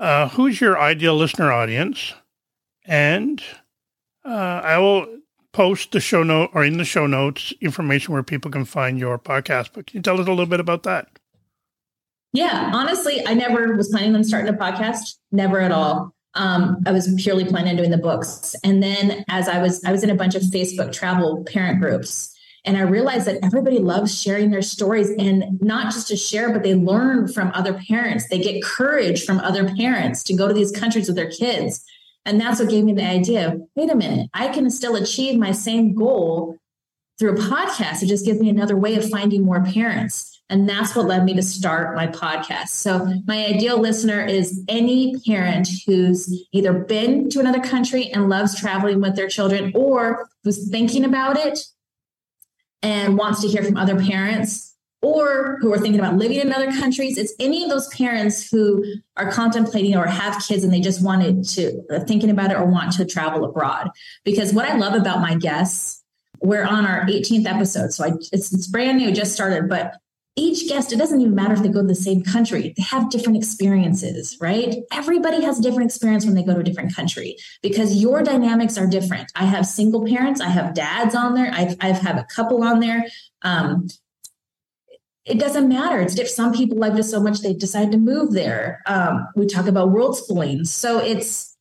Uh, 0.00 0.30
who's 0.30 0.60
your 0.60 0.80
ideal 0.80 1.14
listener 1.14 1.52
audience? 1.52 2.14
And 2.86 3.42
uh, 4.24 4.62
I 4.64 4.78
will 4.78 5.06
post 5.52 5.92
the 5.92 6.00
show 6.00 6.22
note 6.22 6.50
or 6.54 6.64
in 6.64 6.78
the 6.78 6.84
show 6.84 7.06
notes 7.06 7.52
information 7.60 8.14
where 8.14 8.22
people 8.22 8.50
can 8.50 8.64
find 8.64 8.98
your 8.98 9.18
podcast. 9.18 9.70
But 9.74 9.86
can 9.86 9.98
you 9.98 10.02
tell 10.02 10.18
us 10.18 10.26
a 10.26 10.30
little 10.30 10.46
bit 10.46 10.58
about 10.58 10.84
that? 10.84 11.08
Yeah, 12.32 12.70
honestly, 12.72 13.26
I 13.26 13.34
never 13.34 13.76
was 13.76 13.88
planning 13.88 14.14
on 14.14 14.24
starting 14.24 14.52
a 14.52 14.56
podcast. 14.56 15.16
Never 15.32 15.60
at 15.60 15.72
all. 15.72 16.14
Um, 16.34 16.78
I 16.86 16.92
was 16.92 17.12
purely 17.20 17.44
planning 17.44 17.72
on 17.72 17.76
doing 17.76 17.90
the 17.90 17.98
books. 17.98 18.54
And 18.64 18.82
then 18.82 19.24
as 19.28 19.48
I 19.48 19.60
was, 19.60 19.84
I 19.84 19.92
was 19.92 20.02
in 20.02 20.10
a 20.10 20.14
bunch 20.14 20.34
of 20.34 20.42
Facebook 20.42 20.92
travel 20.92 21.44
parent 21.44 21.80
groups 21.80 22.29
and 22.64 22.76
I 22.76 22.82
realized 22.82 23.26
that 23.26 23.42
everybody 23.42 23.78
loves 23.78 24.20
sharing 24.20 24.50
their 24.50 24.62
stories 24.62 25.10
and 25.10 25.60
not 25.62 25.92
just 25.92 26.08
to 26.08 26.16
share, 26.16 26.52
but 26.52 26.62
they 26.62 26.74
learn 26.74 27.28
from 27.28 27.50
other 27.54 27.80
parents. 27.88 28.28
They 28.28 28.38
get 28.38 28.62
courage 28.62 29.24
from 29.24 29.38
other 29.40 29.74
parents 29.74 30.22
to 30.24 30.34
go 30.34 30.46
to 30.46 30.54
these 30.54 30.72
countries 30.72 31.06
with 31.06 31.16
their 31.16 31.30
kids. 31.30 31.82
And 32.26 32.40
that's 32.40 32.60
what 32.60 32.68
gave 32.68 32.84
me 32.84 32.92
the 32.92 33.06
idea 33.06 33.56
wait 33.76 33.90
a 33.90 33.96
minute, 33.96 34.28
I 34.34 34.48
can 34.48 34.68
still 34.70 34.96
achieve 34.96 35.38
my 35.38 35.52
same 35.52 35.94
goal 35.94 36.58
through 37.18 37.32
a 37.32 37.36
podcast. 37.36 38.02
It 38.02 38.06
just 38.06 38.26
gives 38.26 38.40
me 38.40 38.50
another 38.50 38.76
way 38.76 38.96
of 38.96 39.08
finding 39.08 39.42
more 39.42 39.64
parents. 39.64 40.26
And 40.50 40.68
that's 40.68 40.96
what 40.96 41.06
led 41.06 41.24
me 41.24 41.34
to 41.34 41.42
start 41.42 41.94
my 41.94 42.08
podcast. 42.08 42.70
So, 42.70 43.06
my 43.26 43.46
ideal 43.46 43.78
listener 43.78 44.24
is 44.24 44.64
any 44.68 45.16
parent 45.24 45.68
who's 45.86 46.44
either 46.52 46.72
been 46.72 47.30
to 47.30 47.40
another 47.40 47.60
country 47.60 48.08
and 48.08 48.28
loves 48.28 48.58
traveling 48.58 49.00
with 49.00 49.14
their 49.14 49.28
children 49.28 49.70
or 49.76 50.28
who's 50.42 50.68
thinking 50.68 51.04
about 51.04 51.38
it 51.38 51.60
and 52.82 53.16
wants 53.16 53.40
to 53.42 53.48
hear 53.48 53.62
from 53.62 53.76
other 53.76 53.98
parents 54.00 54.70
or 55.02 55.58
who 55.60 55.72
are 55.72 55.78
thinking 55.78 55.98
about 55.98 56.16
living 56.16 56.38
in 56.38 56.52
other 56.52 56.70
countries. 56.72 57.16
It's 57.16 57.32
any 57.40 57.64
of 57.64 57.70
those 57.70 57.88
parents 57.88 58.50
who 58.50 58.84
are 59.16 59.30
contemplating 59.32 59.96
or 59.96 60.06
have 60.06 60.44
kids 60.46 60.62
and 60.62 60.72
they 60.72 60.80
just 60.80 61.02
wanted 61.02 61.44
to 61.50 61.82
uh, 61.90 62.00
thinking 62.00 62.30
about 62.30 62.50
it 62.50 62.56
or 62.56 62.66
want 62.66 62.92
to 62.92 63.06
travel 63.06 63.44
abroad. 63.44 63.90
Because 64.24 64.52
what 64.52 64.66
I 64.66 64.76
love 64.76 64.94
about 64.94 65.20
my 65.20 65.34
guests, 65.36 66.02
we're 66.40 66.64
on 66.64 66.86
our 66.86 67.06
18th 67.06 67.46
episode, 67.46 67.92
so 67.92 68.04
I, 68.04 68.12
it's, 68.32 68.52
it's 68.52 68.66
brand 68.66 68.98
new, 68.98 69.12
just 69.12 69.32
started, 69.32 69.68
but 69.68 69.94
each 70.40 70.68
guest, 70.68 70.92
it 70.92 70.96
doesn't 70.96 71.20
even 71.20 71.34
matter 71.34 71.54
if 71.54 71.62
they 71.62 71.68
go 71.68 71.82
to 71.82 71.86
the 71.86 71.94
same 71.94 72.22
country, 72.22 72.74
they 72.76 72.82
have 72.82 73.10
different 73.10 73.36
experiences, 73.36 74.36
right? 74.40 74.76
Everybody 74.92 75.42
has 75.44 75.58
a 75.58 75.62
different 75.62 75.90
experience 75.90 76.24
when 76.24 76.34
they 76.34 76.42
go 76.42 76.54
to 76.54 76.60
a 76.60 76.64
different 76.64 76.94
country 76.94 77.36
because 77.62 78.00
your 78.00 78.22
dynamics 78.22 78.78
are 78.78 78.86
different. 78.86 79.30
I 79.36 79.44
have 79.44 79.66
single 79.66 80.06
parents, 80.06 80.40
I 80.40 80.48
have 80.48 80.74
dads 80.74 81.14
on 81.14 81.34
there, 81.34 81.50
I've, 81.52 81.76
I've 81.80 82.00
have 82.00 82.16
a 82.16 82.26
couple 82.34 82.64
on 82.64 82.80
there. 82.80 83.04
Um, 83.42 83.88
it 85.24 85.38
doesn't 85.38 85.68
matter. 85.68 86.00
It's 86.00 86.18
if 86.18 86.28
some 86.28 86.52
people 86.52 86.78
loved 86.78 86.98
it 86.98 87.04
so 87.04 87.20
much 87.20 87.40
they 87.40 87.52
decide 87.52 87.92
to 87.92 87.98
move 87.98 88.32
there. 88.32 88.80
Um, 88.86 89.28
we 89.36 89.46
talk 89.46 89.66
about 89.66 89.92
world 89.92 90.16
schooling. 90.16 90.64
So 90.64 90.98
it's 90.98 91.56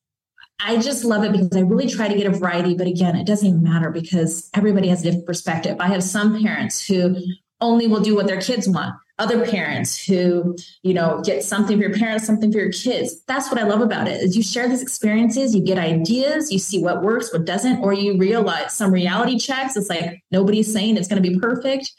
I 0.61 0.77
just 0.77 1.05
love 1.05 1.23
it 1.23 1.31
because 1.31 1.55
I 1.55 1.61
really 1.61 1.87
try 1.87 2.07
to 2.07 2.15
get 2.15 2.27
a 2.27 2.31
variety. 2.31 2.75
But 2.75 2.87
again, 2.87 3.15
it 3.15 3.27
doesn't 3.27 3.47
even 3.47 3.63
matter 3.63 3.91
because 3.91 4.49
everybody 4.53 4.89
has 4.89 5.01
a 5.01 5.03
different 5.03 5.25
perspective. 5.25 5.77
I 5.79 5.87
have 5.87 6.03
some 6.03 6.41
parents 6.41 6.85
who 6.85 7.15
only 7.61 7.87
will 7.87 8.01
do 8.01 8.15
what 8.15 8.27
their 8.27 8.41
kids 8.41 8.67
want. 8.67 8.95
Other 9.17 9.45
parents 9.45 10.05
who, 10.05 10.55
you 10.81 10.93
know, 10.93 11.21
get 11.25 11.43
something 11.43 11.77
for 11.77 11.83
your 11.83 11.93
parents, 11.93 12.25
something 12.25 12.51
for 12.51 12.59
your 12.59 12.71
kids. 12.71 13.21
That's 13.27 13.51
what 13.51 13.59
I 13.59 13.63
love 13.63 13.81
about 13.81 14.07
it 14.07 14.21
is 14.21 14.37
you 14.37 14.43
share 14.43 14.69
these 14.69 14.81
experiences, 14.81 15.53
you 15.53 15.61
get 15.61 15.77
ideas, 15.77 16.51
you 16.51 16.59
see 16.59 16.81
what 16.81 17.03
works, 17.03 17.33
what 17.33 17.43
doesn't, 17.43 17.79
or 17.81 17.91
you 17.91 18.17
realize 18.17 18.73
some 18.73 18.91
reality 18.93 19.37
checks. 19.37 19.75
It's 19.75 19.89
like 19.89 20.23
nobody's 20.31 20.71
saying 20.71 20.95
it's 20.95 21.09
going 21.09 21.21
to 21.21 21.29
be 21.29 21.37
perfect. 21.37 21.91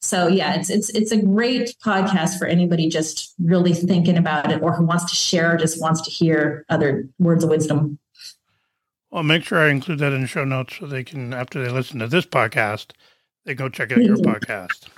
So 0.00 0.26
yeah, 0.26 0.54
it's 0.54 0.68
it's 0.68 0.90
it's 0.90 1.12
a 1.12 1.22
great 1.22 1.74
podcast 1.84 2.38
for 2.38 2.46
anybody 2.46 2.88
just 2.88 3.34
really 3.40 3.72
thinking 3.72 4.18
about 4.18 4.50
it 4.50 4.60
or 4.62 4.72
who 4.72 4.84
wants 4.84 5.04
to 5.04 5.16
share 5.16 5.54
or 5.54 5.56
just 5.56 5.80
wants 5.80 6.02
to 6.02 6.10
hear 6.10 6.64
other 6.68 7.08
words 7.18 7.44
of 7.44 7.50
wisdom. 7.50 7.98
Well, 9.10 9.22
make 9.22 9.44
sure 9.44 9.58
I 9.58 9.70
include 9.70 10.00
that 10.00 10.12
in 10.12 10.26
show 10.26 10.44
notes 10.44 10.76
so 10.78 10.86
they 10.86 11.04
can, 11.04 11.32
after 11.32 11.62
they 11.62 11.70
listen 11.70 12.00
to 12.00 12.06
this 12.06 12.26
podcast, 12.26 12.90
they 13.46 13.54
go 13.54 13.68
check 13.70 13.92
out 13.92 14.02
your 14.02 14.16
podcast. 14.18 14.88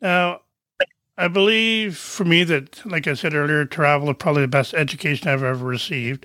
now, 0.00 0.40
I 1.18 1.28
believe 1.28 1.98
for 1.98 2.24
me 2.24 2.44
that, 2.44 2.86
like 2.86 3.06
I 3.06 3.14
said 3.14 3.34
earlier, 3.34 3.66
travel 3.66 4.08
is 4.10 4.16
probably 4.18 4.42
the 4.42 4.48
best 4.48 4.72
education 4.72 5.28
I've 5.28 5.42
ever 5.42 5.64
received. 5.64 6.24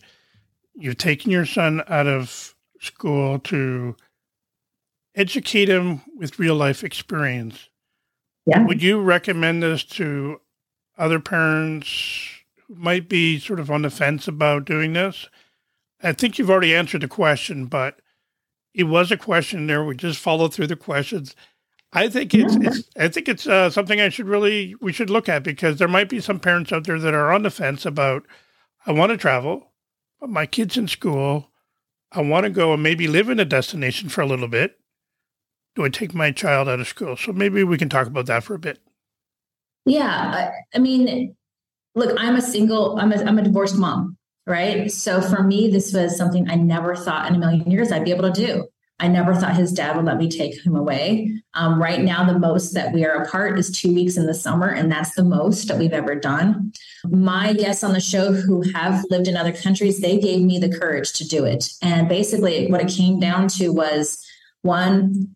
You've 0.75 0.98
taken 0.98 1.32
your 1.32 1.46
son 1.46 1.84
out 1.89 2.08
of 2.08 2.56
school 2.79 3.39
to 3.39 3.96
educate 5.15 5.67
him 5.67 6.03
with 6.15 6.39
real 6.39 6.56
life 6.56 6.84
experience. 6.84 7.70
Yeah. 8.46 8.63
Would 8.65 8.82
you 8.82 9.01
recommend 9.01 9.63
this 9.63 9.84
to 9.84 10.39
other 10.98 11.20
parents 11.20 12.29
who 12.67 12.75
might 12.75 13.10
be 13.10 13.39
sort 13.39 13.60
of 13.60 13.70
on 13.72 13.82
the 13.82 13.89
fence 13.89 14.27
about 14.27 14.65
doing 14.65 14.94
this? 14.94 15.27
I 16.01 16.13
think 16.13 16.38
you've 16.38 16.51
already 16.51 16.75
answered 16.75 17.01
the 17.01 17.08
question, 17.08 17.65
but 17.65 18.00
it 18.78 18.84
was 18.84 19.12
a 19.12 19.18
question 19.18 19.66
there. 19.66 19.84
We 19.84 19.96
just 19.96 20.20
followed 20.20 20.54
through 20.54 20.68
the 20.68 20.76
questions. 20.76 21.36
I 21.94 22.10
think 22.10 22.34
it's, 22.34 22.56
it's 22.56 22.90
I 22.96 23.08
think 23.08 23.28
it's 23.28 23.48
uh, 23.48 23.72
something 23.72 24.00
I 24.00 24.10
should 24.10 24.28
really 24.28 24.76
we 24.80 24.94
should 24.94 25.10
look 25.10 25.28
at 25.28 25.44
because 25.44 25.78
there 25.78 25.88
might 25.88 26.10
be 26.10 26.20
some 26.20 26.40
parents 26.40 26.72
out 26.72 26.86
there 26.86 27.00
that 27.00 27.14
are 27.14 27.32
on 27.32 27.42
the 27.42 27.50
fence 27.50 27.86
about 27.86 28.24
I 28.86 28.92
want 28.92 29.10
to 29.12 29.18
travel, 29.18 29.72
but 30.20 30.30
my 30.30 30.46
kid's 30.46 30.78
in 30.78 30.88
school. 30.88 31.50
I 32.12 32.22
want 32.22 32.44
to 32.44 32.50
go 32.50 32.72
and 32.72 32.84
maybe 32.84 33.08
live 33.08 33.30
in 33.30 33.40
a 33.40 33.46
destination 33.46 34.10
for 34.10 34.22
a 34.22 34.28
little 34.28 34.48
bit. 34.48 34.78
Do 35.76 35.84
I 35.84 35.90
take 35.90 36.14
my 36.14 36.32
child 36.32 36.70
out 36.70 36.80
of 36.80 36.88
school? 36.88 37.18
So 37.18 37.34
maybe 37.34 37.64
we 37.64 37.78
can 37.78 37.90
talk 37.90 38.08
about 38.08 38.28
that 38.28 38.44
for 38.44 38.54
a 38.54 38.60
bit. 38.60 38.80
Yeah, 39.86 40.52
I 40.74 40.80
mean, 40.80 41.36
look, 41.96 42.16
I'm 42.20 42.36
a 42.36 42.42
single. 42.42 43.00
I'm 43.00 43.12
a 43.12 43.24
I'm 43.24 43.40
a 43.40 43.44
divorced 43.44 43.78
mom 43.78 44.18
right? 44.48 44.89
So 44.89 45.22
for 45.22 45.44
me, 45.44 45.70
this 45.70 45.94
was 45.94 46.18
something 46.18 46.50
I 46.50 46.56
never 46.56 46.96
thought 46.96 47.30
in 47.30 47.36
a 47.36 47.39
million 47.39 47.70
years 47.70 47.92
I'd 47.92 48.06
be 48.06 48.12
able 48.12 48.32
to 48.32 48.46
do. 48.46 48.68
I 49.00 49.08
never 49.08 49.36
thought 49.36 49.56
his 49.56 49.72
dad 49.72 49.96
would 49.96 50.06
let 50.06 50.18
me 50.18 50.27
take 50.27 50.60
him 50.66 50.75
away. 50.75 51.39
Um, 51.54 51.80
right 51.80 52.01
now, 52.01 52.25
the 52.25 52.39
most 52.39 52.74
that 52.74 52.94
we 52.94 53.06
are 53.06 53.22
apart 53.22 53.60
is 53.60 53.70
two 53.70 53.94
weeks 53.94 54.18
in 54.18 54.25
the 54.25 54.34
summer, 54.34 54.70
and 54.70 54.92
that's 54.92 55.13
the 55.13 55.24
most 55.24 55.68
that 55.68 55.77
we've 55.77 55.94
ever 55.94 56.16
done. 56.16 56.72
My 57.06 57.54
guests 57.54 57.84
on 57.84 57.94
the 57.94 58.00
show 58.00 58.32
who 58.32 58.63
have 58.74 59.06
lived 59.12 59.27
in 59.27 59.38
other 59.38 59.54
countries, 59.54 60.00
they 60.00 60.18
gave 60.18 60.42
me 60.42 60.58
the 60.58 60.75
courage 60.75 61.13
to 61.13 61.27
do 61.27 61.46
it. 61.46 61.70
And 61.84 62.10
basically, 62.10 62.72
what 62.72 62.82
it 62.82 62.89
came 62.89 63.20
down 63.20 63.50
to 63.50 63.70
was 63.70 64.25
one, 64.63 65.36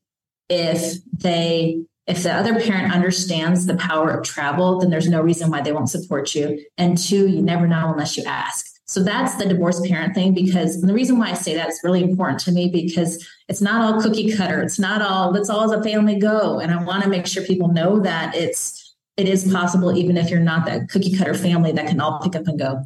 if 0.50 0.96
they 1.14 1.84
if 2.08 2.24
the 2.24 2.34
other 2.34 2.60
parent 2.60 2.94
understands 2.94 3.68
the 3.68 3.78
power 3.78 4.10
of 4.10 4.26
travel, 4.26 4.80
then 4.80 4.90
there's 4.90 5.08
no 5.08 5.22
reason 5.22 5.52
why 5.52 5.62
they 5.62 5.72
won't 5.72 5.90
support 5.90 6.34
you. 6.34 6.66
And 6.78 6.98
two, 6.98 7.28
you 7.28 7.44
never 7.44 7.68
know 7.68 7.92
unless 7.92 8.18
you 8.18 8.24
ask. 8.26 8.71
So 8.92 9.02
that's 9.02 9.36
the 9.36 9.46
divorced 9.46 9.86
parent 9.86 10.14
thing 10.14 10.34
because 10.34 10.82
the 10.82 10.94
reason 10.94 11.18
why 11.18 11.30
I 11.30 11.34
say 11.34 11.56
that 11.56 11.70
is 11.70 11.80
really 11.82 12.04
important 12.04 12.42
to 12.42 12.52
me 12.52 12.68
because 12.68 13.26
it's 13.48 13.62
not 13.62 13.82
all 13.82 14.02
cookie 14.02 14.36
cutter. 14.36 14.62
It's 14.62 14.78
not 14.78 15.02
all 15.02 15.32
let's 15.32 15.50
all 15.50 15.64
as 15.64 15.72
a 15.72 15.82
family 15.82 16.20
go. 16.20 16.60
And 16.60 16.74
I 16.74 16.84
want 16.84 17.02
to 17.04 17.10
make 17.10 17.26
sure 17.26 17.42
people 17.46 17.70
know 17.70 18.02
that 18.02 18.36
it's 18.36 18.94
it 19.16 19.30
is 19.30 19.50
possible 19.50 19.96
even 19.96 20.18
if 20.18 20.30
you're 20.30 20.42
not 20.42 20.66
that 20.66 20.90
cookie 20.90 21.18
cutter 21.18 21.34
family 21.34 21.72
that 21.72 21.88
can 21.88 22.02
all 22.02 22.20
pick 22.20 22.36
up 22.36 22.46
and 22.50 22.60
go. 22.60 22.84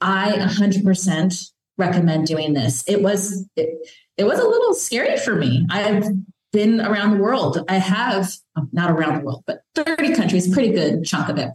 I 0.00 0.32
100% 0.38 1.50
recommend 1.76 2.26
doing 2.26 2.54
this. 2.54 2.82
It 2.88 3.02
was 3.02 3.46
it, 3.56 3.90
it 4.16 4.24
was 4.24 4.38
a 4.38 4.48
little 4.48 4.72
scary 4.72 5.18
for 5.18 5.34
me. 5.34 5.66
I've 5.68 6.08
been 6.54 6.80
around 6.80 7.10
the 7.10 7.22
world. 7.22 7.62
I 7.68 7.74
have 7.74 8.32
not 8.72 8.90
around 8.90 9.18
the 9.18 9.24
world, 9.26 9.44
but 9.46 9.64
30 9.74 10.14
countries, 10.14 10.50
pretty 10.50 10.72
good 10.72 11.04
chunk 11.04 11.28
of 11.28 11.36
it. 11.36 11.50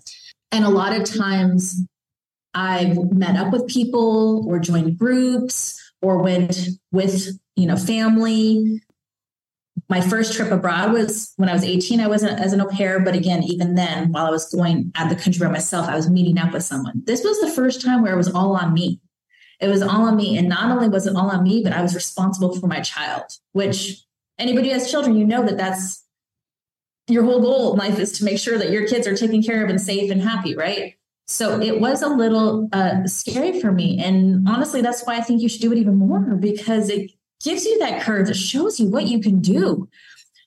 And 0.52 0.64
a 0.66 0.70
lot 0.70 0.96
of 0.96 1.04
times 1.04 1.84
I've 2.56 3.12
met 3.12 3.36
up 3.36 3.52
with 3.52 3.68
people 3.68 4.46
or 4.48 4.60
joined 4.60 4.98
groups 4.98 5.80
or 6.02 6.24
went 6.24 6.70
with, 6.92 7.38
you 7.58 7.68
know, 7.68 7.76
family. 7.76 8.82
My 9.90 10.00
first 10.00 10.34
trip 10.34 10.52
abroad 10.52 10.94
was 10.94 11.34
when 11.36 11.50
I 11.50 11.54
was 11.54 11.66
18. 11.66 12.00
I 12.00 12.08
wasn't 12.08 12.40
as 12.40 12.54
an 12.54 12.62
au 12.62 12.68
pair, 12.68 13.02
but 13.02 13.14
again, 13.14 13.44
even 13.44 13.76
then, 13.76 14.14
while 14.14 14.26
I 14.26 14.32
was 14.32 14.50
going 14.50 14.94
out 14.96 15.12
of 15.12 15.18
the 15.18 15.22
country 15.22 15.46
by 15.46 15.52
myself, 15.52 15.88
I 15.88 15.96
was 15.96 16.10
meeting 16.10 16.40
up 16.40 16.54
with 16.54 16.64
someone. 16.64 17.02
This 17.06 17.24
was 17.24 17.42
the 17.42 17.52
first 17.52 17.82
time 17.82 18.02
where 18.02 18.14
it 18.14 18.18
was 18.18 18.34
all 18.34 18.56
on 18.56 18.74
me. 18.74 19.02
It 19.60 19.68
was 19.68 19.82
all 19.82 20.04
on 20.04 20.16
me. 20.16 20.38
And 20.38 20.48
not 20.48 20.72
only 20.72 20.88
was 20.88 21.08
it 21.08 21.16
all 21.16 21.30
on 21.30 21.44
me, 21.44 21.62
but 21.62 21.74
I 21.74 21.82
was 21.82 21.94
responsible 21.94 22.58
for 22.58 22.68
my 22.68 22.80
child, 22.80 23.24
which 23.52 24.02
anybody 24.40 24.70
who 24.70 24.76
has 24.76 24.90
children, 24.90 25.18
you 25.18 25.26
know 25.26 25.46
that 25.46 25.58
that's 25.58 26.04
your 27.08 27.24
whole 27.24 27.42
goal 27.42 27.74
in 27.74 27.80
life 27.80 28.00
is 28.00 28.14
to 28.14 28.24
make 28.24 28.40
sure 28.40 28.58
that 28.58 28.72
your 28.72 28.88
kids 28.88 29.08
are 29.08 29.16
taken 29.16 29.44
care 29.44 29.64
of 29.64 29.70
and 29.70 29.80
safe 29.80 30.10
and 30.10 30.22
happy, 30.22 30.56
right? 30.56 30.95
So 31.28 31.60
it 31.60 31.80
was 31.80 32.02
a 32.02 32.08
little 32.08 32.70
uh, 32.72 33.08
scary 33.08 33.60
for 33.60 33.72
me. 33.72 34.00
And 34.04 34.48
honestly, 34.48 34.82
that's 34.82 35.04
why 35.04 35.18
I 35.18 35.22
think 35.22 35.42
you 35.42 35.50
should 35.50 35.62
do 35.62 35.72
it 35.72 35.78
even 35.78 35.96
more 35.96 36.20
because 36.36 36.90
it 36.90 37.12
gives 37.44 37.66
you 37.66 37.80
that 37.80 38.04
courage. 38.04 38.30
It 38.30 38.36
shows 38.36 38.80
you 38.80 38.90
what 38.90 39.08
you 39.08 39.20
can 39.20 39.40
do. 39.40 39.90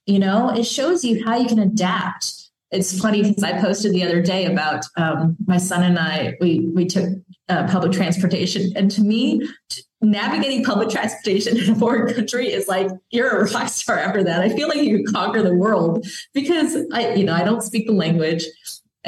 You 0.07 0.21
know, 0.21 0.51
it 0.51 0.65
shows 0.65 1.05
you 1.05 1.25
how 1.25 1.37
you 1.37 1.49
can 1.49 1.59
adapt. 1.59 2.35
It's 2.71 2.99
funny 2.99 3.23
because 3.23 3.43
I 3.43 3.61
posted 3.61 3.93
the 3.93 4.05
other 4.05 4.23
day 4.23 4.47
about 4.47 4.85
um, 4.97 5.37
my 5.47 5.57
son 5.57 5.83
and 5.83 5.99
I, 5.99 6.35
we, 6.41 6.61
we 6.75 6.87
took 6.87 7.09
uh, 7.49 7.67
public 7.67 7.93
transportation. 7.93 8.73
And 8.77 8.91
to 8.93 9.01
me, 9.01 9.49
navigating 10.01 10.63
public 10.65 10.91
transportation 10.91 11.57
in 11.57 11.71
a 11.71 11.75
foreign 11.75 12.15
country 12.15 12.53
is 12.53 12.69
like 12.69 12.89
you're 13.11 13.41
a 13.41 13.51
rock 13.51 13.69
star 13.69 13.99
after 13.99 14.23
that. 14.25 14.43
I 14.43 14.51
feel 14.51 14.69
like 14.69 14.83
you 14.83 15.05
conquer 15.05 15.43
the 15.43 15.55
world 15.55 16.07
because 16.35 16.77
I, 16.93 17.15
you 17.15 17.25
know, 17.25 17.35
I 17.35 17.43
don't 17.43 17.63
speak 17.63 17.87
the 17.87 17.95
language 17.95 18.45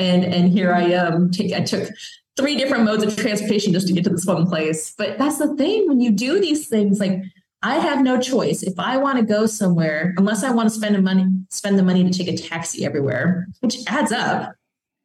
and 0.01 0.25
and 0.25 0.53
here 0.53 0.73
I 0.73 0.83
am. 0.83 1.31
Take, 1.31 1.53
I 1.53 1.61
took 1.61 1.91
three 2.37 2.57
different 2.57 2.85
modes 2.85 3.03
of 3.03 3.17
transportation 3.17 3.73
just 3.73 3.87
to 3.89 3.93
get 3.93 4.05
to 4.05 4.11
this 4.11 4.25
one 4.25 4.47
place. 4.47 4.95
But 4.97 5.19
that's 5.19 5.39
the 5.39 5.55
thing 5.57 5.89
when 5.89 6.01
you 6.01 6.11
do 6.11 6.41
these 6.41 6.69
things, 6.69 6.99
like 6.99 7.23
I 7.63 7.77
have 7.77 8.03
no 8.03 8.19
choice. 8.19 8.63
If 8.63 8.79
I 8.79 8.97
want 8.97 9.19
to 9.19 9.25
go 9.25 9.47
somewhere, 9.47 10.15
unless 10.17 10.43
I 10.43 10.51
want 10.51 10.69
to 10.69 10.75
spend 10.75 10.95
the 10.95 11.03
money, 11.03 11.27
spend 11.51 11.79
the 11.79 11.83
money 11.83 12.09
to 12.09 12.17
take 12.17 12.29
a 12.29 12.37
taxi 12.37 12.85
everywhere, 12.85 13.49
which 13.61 13.77
adds 13.87 14.13
up, 14.13 14.55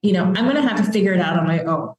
you 0.02 0.14
know, 0.14 0.24
I'm 0.24 0.46
going 0.46 0.56
to 0.56 0.62
have 0.62 0.78
to 0.78 0.92
figure 0.92 1.14
it 1.14 1.20
out 1.20 1.38
on 1.38 1.46
my 1.46 1.64
own. 1.64 1.94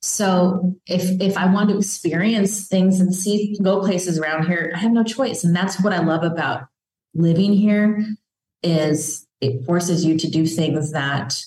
So 0.00 0.76
if 0.86 1.20
if 1.20 1.36
I 1.36 1.52
want 1.52 1.70
to 1.70 1.78
experience 1.78 2.68
things 2.68 3.00
and 3.00 3.14
see 3.14 3.58
go 3.62 3.80
places 3.80 4.18
around 4.18 4.46
here, 4.46 4.72
I 4.74 4.78
have 4.78 4.92
no 4.92 5.04
choice. 5.04 5.44
And 5.44 5.54
that's 5.54 5.80
what 5.82 5.92
I 5.92 5.98
love 5.98 6.22
about 6.22 6.66
living 7.14 7.52
here 7.52 8.04
is 8.62 9.26
it 9.40 9.64
forces 9.64 10.04
you 10.04 10.18
to 10.18 10.30
do 10.30 10.46
things 10.46 10.92
that 10.92 11.42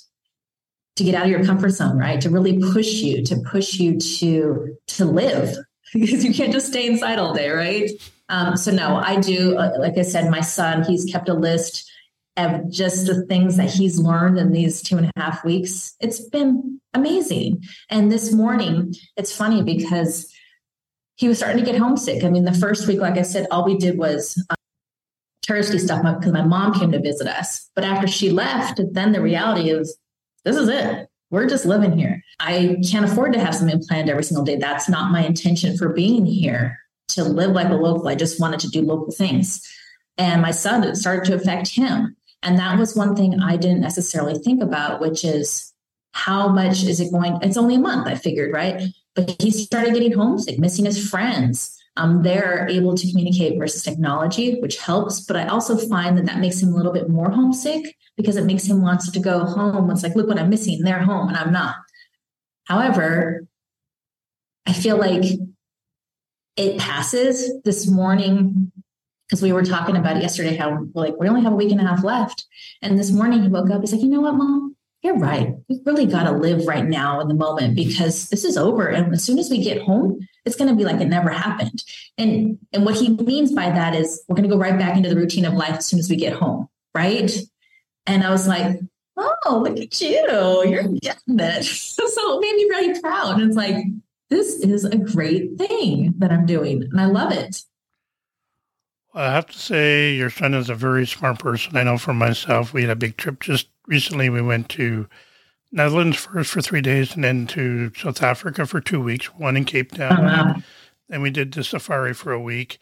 to 0.98 1.04
get 1.04 1.16
out 1.16 1.24
of 1.24 1.30
your 1.30 1.44
comfort 1.44 1.70
zone, 1.70 1.98
right? 1.98 2.20
To 2.22 2.30
really 2.30 2.60
push 2.60 2.94
you, 2.96 3.24
to 3.26 3.38
push 3.50 3.76
you 3.76 3.98
to 3.98 4.78
to 4.88 5.06
live 5.06 5.56
because 5.94 6.24
you 6.24 6.34
can't 6.34 6.52
just 6.52 6.68
stay 6.68 6.88
inside 6.88 7.20
all 7.20 7.34
day, 7.34 7.50
right? 7.50 7.90
Um, 8.30 8.56
so 8.56 8.72
no, 8.72 8.96
I 8.96 9.20
do. 9.20 9.58
Uh, 9.58 9.74
like 9.80 9.98
I 9.98 10.04
said, 10.04 10.30
my 10.30 10.42
son, 10.42 10.84
he's 10.84 11.06
kept 11.06 11.30
a 11.30 11.34
list 11.34 11.90
of 12.38 12.70
just 12.72 13.06
the 13.06 13.26
things 13.26 13.58
that 13.58 13.70
he's 13.70 14.00
learned 14.00 14.38
in 14.38 14.52
these 14.52 14.82
two 14.82 14.98
and 14.98 15.08
a 15.08 15.20
half 15.20 15.44
weeks. 15.44 15.96
It's 16.00 16.22
been 16.22 16.80
amazing. 16.94 17.64
And 17.90 18.12
this 18.12 18.32
morning, 18.32 18.96
it's 19.18 19.36
funny 19.36 19.64
because 19.64 20.32
he 21.16 21.28
was 21.28 21.38
starting 21.38 21.64
to 21.64 21.70
get 21.70 21.80
homesick. 21.80 22.24
I 22.24 22.30
mean, 22.30 22.46
the 22.46 22.54
first 22.54 22.88
week, 22.88 23.00
like 23.00 23.18
I 23.18 23.22
said, 23.24 23.48
all 23.52 23.66
we 23.66 23.78
did 23.78 23.98
was 23.98 24.42
um, 24.50 24.56
touristy 25.46 25.80
stuff 25.80 26.02
because 26.02 26.32
my 26.32 26.44
mom 26.44 26.74
came 26.74 26.92
to 26.92 27.02
visit 27.02 27.28
us. 27.28 27.70
But 27.76 27.84
after 27.84 28.08
she 28.08 28.32
left, 28.32 28.80
then 28.94 29.12
the 29.12 29.22
reality 29.22 29.70
is 29.70 29.98
this 30.44 30.56
is 30.56 30.68
it. 30.68 31.08
We're 31.30 31.48
just 31.48 31.66
living 31.66 31.98
here. 31.98 32.22
I 32.40 32.78
can't 32.90 33.06
afford 33.06 33.34
to 33.34 33.40
have 33.40 33.56
something 33.56 33.82
planned 33.88 34.10
every 34.10 34.24
single 34.24 34.44
day. 34.44 34.58
That's 34.58 34.90
not 34.90 35.12
my 35.12 35.26
intention 35.26 35.78
for 35.78 35.90
being 35.90 36.26
here 36.26 36.78
to 37.10 37.24
live 37.24 37.52
like 37.52 37.70
a 37.70 37.76
local. 37.76 38.08
I 38.08 38.16
just 38.16 38.40
wanted 38.40 38.60
to 38.62 38.70
do 38.70 38.82
local 38.82 39.12
things. 39.12 39.66
And 40.18 40.42
my 40.42 40.52
son, 40.52 40.84
it 40.84 40.98
started 40.98 41.26
to 41.26 41.36
affect 41.36 41.70
him. 41.70 42.16
And 42.44 42.58
that 42.60 42.78
was 42.78 42.96
one 42.96 43.16
thing 43.16 43.40
I 43.40 43.56
didn't 43.56 43.82
necessarily 43.82 44.38
think 44.40 44.62
about, 44.62 45.00
which 45.00 45.24
is 45.24 45.74
how 46.12 46.50
much 46.50 46.84
is 46.84 47.00
it 47.00 47.12
going? 47.12 47.38
It's 47.42 47.58
only 47.58 47.76
a 47.76 47.80
month, 47.80 48.08
I 48.08 48.16
figured, 48.16 48.52
right? 48.52 48.82
But 49.16 49.36
he 49.42 49.52
started 49.52 49.94
getting 49.94 50.14
homesick, 50.14 50.60
missing 50.60 50.86
his 50.86 51.10
friends. 51.10 51.81
Um, 51.98 52.24
they're 52.24 52.68
able 52.70 52.96
to 52.96 53.10
communicate 53.10 53.60
versus 53.60 53.84
technology, 53.84 54.60
which 54.62 54.78
helps. 54.78 55.22
But 55.22 55.36
I 55.36 55.48
also 55.48 55.78
find 55.78 56.18
that 56.18 56.26
that 56.26 56.40
makes 56.40 56.62
him 56.62 56.70
a 56.70 56.76
little 56.76 56.94
bit 56.94 57.10
more 57.10 57.30
homesick 57.30 57.96
because 58.16 58.38
it 58.38 58.46
makes 58.46 58.66
him 58.66 58.82
wants 58.82 59.12
to 59.12 59.20
go 59.20 59.46
home. 59.46 59.90
It's 59.92 60.04
like, 60.04 60.16
look 60.16 60.28
what 60.28 60.40
I'm 60.40 60.50
missing. 60.50 60.82
They're 60.82 61.04
home 61.04 61.28
and 61.28 61.38
I'm 61.38 61.52
not. 61.52 61.76
However, 62.66 63.46
I 64.66 64.74
feel 64.74 64.98
like 64.98 65.24
it 66.58 66.78
passes 66.78 67.52
this 67.64 67.90
morning 67.90 68.72
because 69.28 69.42
we 69.42 69.54
were 69.54 69.64
talking 69.64 69.96
about 69.96 70.18
it 70.18 70.22
yesterday 70.22 70.56
how 70.56 70.86
like 70.94 71.16
we 71.18 71.28
only 71.28 71.42
have 71.42 71.54
a 71.54 71.56
week 71.56 71.72
and 71.72 71.80
a 71.80 71.88
half 71.88 72.04
left 72.04 72.46
and 72.82 73.00
this 73.00 73.12
morning 73.12 73.42
he 73.42 73.48
woke 73.48 73.70
up 73.70 73.82
he's 73.82 73.94
like 73.94 74.02
you 74.02 74.10
know 74.10 74.22
what 74.22 74.36
mom 74.36 74.76
you're 75.02 75.18
right 75.18 75.56
we 75.70 75.80
really 75.86 76.06
got 76.06 76.24
to 76.24 76.32
live 76.32 76.68
right 76.68 76.86
now 76.86 77.22
in 77.22 77.28
the 77.28 77.34
moment 77.34 77.76
because 77.76 78.30
this 78.30 78.44
is 78.44 78.58
over 78.58 78.88
and 78.88 79.14
as 79.14 79.24
soon 79.24 79.40
as 79.40 79.50
we 79.50 79.64
get 79.64 79.82
home 79.82 80.20
it's 80.46 80.56
going 80.56 80.70
to 80.70 80.76
be 80.76 80.84
like 80.84 81.00
it 81.02 81.08
never 81.08 81.30
happened. 81.30 81.84
And 82.18 82.58
and 82.74 82.86
what 82.86 82.96
he 82.96 83.10
means 83.10 83.52
by 83.54 83.70
that 83.70 83.96
is 83.96 84.24
we're 84.28 84.36
going 84.36 84.50
to 84.50 84.54
go 84.54 84.60
right 84.60 84.78
back 84.78 84.98
into 84.98 85.10
the 85.10 85.16
routine 85.16 85.46
of 85.46 85.54
life 85.54 85.78
as 85.78 85.86
soon 85.86 86.00
as 86.00 86.10
we 86.10 86.16
get 86.16 86.34
home 86.34 86.68
right? 86.94 87.32
And 88.06 88.24
i 88.24 88.30
was 88.30 88.48
like 88.48 88.80
oh 89.18 89.62
look 89.64 89.78
at 89.78 90.02
you. 90.02 90.64
You're 90.68 90.84
getting 90.84 91.40
it. 91.40 91.66
So 92.12 92.38
it 92.38 92.42
made 92.42 92.56
me 92.56 92.64
really 92.70 93.00
proud. 93.00 93.40
And 93.40 93.44
it's 93.44 93.56
like 93.56 93.86
this 94.30 94.60
is 94.62 94.86
a 94.86 94.98
great 94.98 95.58
thing 95.58 96.14
that 96.18 96.32
i'm 96.32 96.46
doing 96.46 96.84
and 96.84 97.00
i 97.00 97.06
love 97.06 97.32
it. 97.32 97.62
I 99.14 99.26
have 99.26 99.48
to 99.48 99.60
say, 99.60 100.14
your 100.14 100.30
son 100.30 100.54
is 100.54 100.70
a 100.70 100.76
very 100.76 101.06
smart 101.06 101.40
person. 101.40 101.76
I 101.76 101.84
know 101.84 101.98
for 101.98 102.14
myself, 102.14 102.74
we 102.74 102.82
had 102.82 102.92
a 102.92 102.96
big 102.96 103.18
trip 103.18 103.42
just 103.42 103.68
recently. 103.86 104.30
We 104.30 104.42
went 104.42 104.70
to 104.70 105.08
Netherlands 105.72 106.18
first 106.18 106.52
for 106.52 106.62
three 106.62 106.82
days 106.82 107.16
and 107.16 107.24
then 107.24 107.48
to 107.48 107.92
South 107.96 108.22
Africa 108.22 108.66
for 108.66 108.82
two 108.82 109.02
weeks, 109.02 109.28
one 109.28 109.56
in 109.56 109.66
Cape 109.66 109.92
Town. 109.92 110.20
Oh, 110.20 110.24
wow. 110.24 110.56
And 111.10 111.22
we 111.22 111.30
did 111.30 111.52
the 111.52 111.64
safari 111.64 112.14
for 112.14 112.32
a 112.32 112.42
week. 112.42 112.78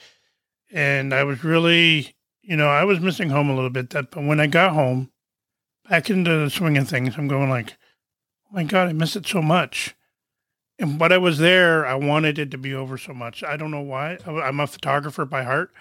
And 0.71 1.13
I 1.13 1.23
was 1.23 1.43
really, 1.43 2.15
you 2.41 2.55
know, 2.55 2.67
I 2.67 2.83
was 2.83 2.99
missing 2.99 3.29
home 3.29 3.49
a 3.49 3.55
little 3.55 3.69
bit. 3.69 3.89
That, 3.91 4.11
but 4.11 4.23
when 4.23 4.39
I 4.39 4.47
got 4.47 4.73
home, 4.73 5.11
back 5.89 6.09
into 6.09 6.37
the 6.37 6.49
swing 6.49 6.77
of 6.77 6.87
things, 6.87 7.15
I'm 7.17 7.27
going 7.27 7.49
like, 7.49 7.75
oh 8.45 8.55
my 8.55 8.63
God, 8.63 8.87
I 8.87 8.93
miss 8.93 9.15
it 9.15 9.27
so 9.27 9.41
much. 9.41 9.95
And 10.77 10.97
but 10.97 11.11
I 11.11 11.17
was 11.17 11.39
there, 11.39 11.85
I 11.85 11.95
wanted 11.95 12.39
it 12.39 12.51
to 12.51 12.57
be 12.57 12.73
over 12.73 12.97
so 12.97 13.13
much. 13.13 13.43
I 13.43 13.57
don't 13.57 13.71
know 13.71 13.81
why. 13.81 14.17
I'm 14.25 14.59
a 14.59 14.67
photographer 14.67 15.25
by 15.25 15.43
heart. 15.43 15.73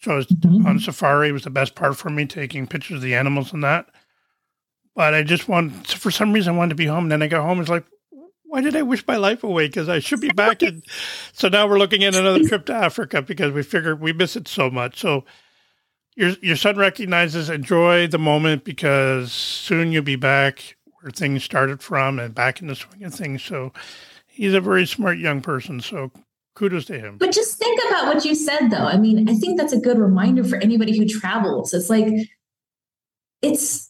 So 0.00 0.12
I 0.12 0.16
was 0.16 0.26
mm-hmm. 0.26 0.66
on 0.66 0.78
safari. 0.78 1.32
Was 1.32 1.42
the 1.42 1.50
best 1.50 1.74
part 1.74 1.96
for 1.96 2.08
me, 2.08 2.24
taking 2.24 2.66
pictures 2.66 2.96
of 2.96 3.02
the 3.02 3.14
animals 3.14 3.52
and 3.52 3.62
that. 3.64 3.88
But 4.98 5.14
I 5.14 5.22
just 5.22 5.46
want, 5.46 5.86
for 5.86 6.10
some 6.10 6.32
reason, 6.32 6.56
I 6.56 6.58
wanted 6.58 6.70
to 6.70 6.74
be 6.74 6.86
home. 6.86 7.04
And 7.04 7.12
then 7.12 7.22
I 7.22 7.28
got 7.28 7.44
home. 7.44 7.60
It's 7.60 7.68
like, 7.68 7.84
why 8.42 8.62
did 8.62 8.74
I 8.74 8.82
wish 8.82 9.06
my 9.06 9.14
life 9.14 9.44
away? 9.44 9.68
Because 9.68 9.88
I 9.88 10.00
should 10.00 10.20
be 10.20 10.30
back. 10.30 10.60
And 10.60 10.82
so 11.32 11.48
now 11.48 11.68
we're 11.68 11.78
looking 11.78 12.02
at 12.02 12.16
another 12.16 12.42
trip 12.42 12.66
to 12.66 12.74
Africa 12.74 13.22
because 13.22 13.52
we 13.52 13.62
figured 13.62 14.00
we 14.00 14.12
miss 14.12 14.34
it 14.34 14.48
so 14.48 14.70
much. 14.70 14.98
So 14.98 15.24
your 16.16 16.30
your 16.42 16.56
son 16.56 16.76
recognizes 16.76 17.48
enjoy 17.48 18.08
the 18.08 18.18
moment 18.18 18.64
because 18.64 19.30
soon 19.30 19.92
you'll 19.92 20.02
be 20.02 20.16
back 20.16 20.76
where 21.00 21.12
things 21.12 21.44
started 21.44 21.80
from 21.80 22.18
and 22.18 22.34
back 22.34 22.60
in 22.60 22.66
the 22.66 22.74
swing 22.74 23.04
of 23.04 23.14
things. 23.14 23.44
So 23.44 23.72
he's 24.26 24.54
a 24.54 24.60
very 24.60 24.84
smart 24.84 25.18
young 25.18 25.42
person. 25.42 25.80
So 25.80 26.10
kudos 26.56 26.86
to 26.86 26.98
him. 26.98 27.18
But 27.18 27.30
just 27.30 27.56
think 27.56 27.80
about 27.88 28.12
what 28.12 28.24
you 28.24 28.34
said, 28.34 28.70
though. 28.70 28.78
I 28.78 28.96
mean, 28.96 29.28
I 29.28 29.34
think 29.34 29.60
that's 29.60 29.72
a 29.72 29.78
good 29.78 29.96
reminder 30.00 30.42
for 30.42 30.56
anybody 30.56 30.98
who 30.98 31.06
travels. 31.06 31.72
It's 31.72 31.88
like, 31.88 32.08
it's 33.42 33.87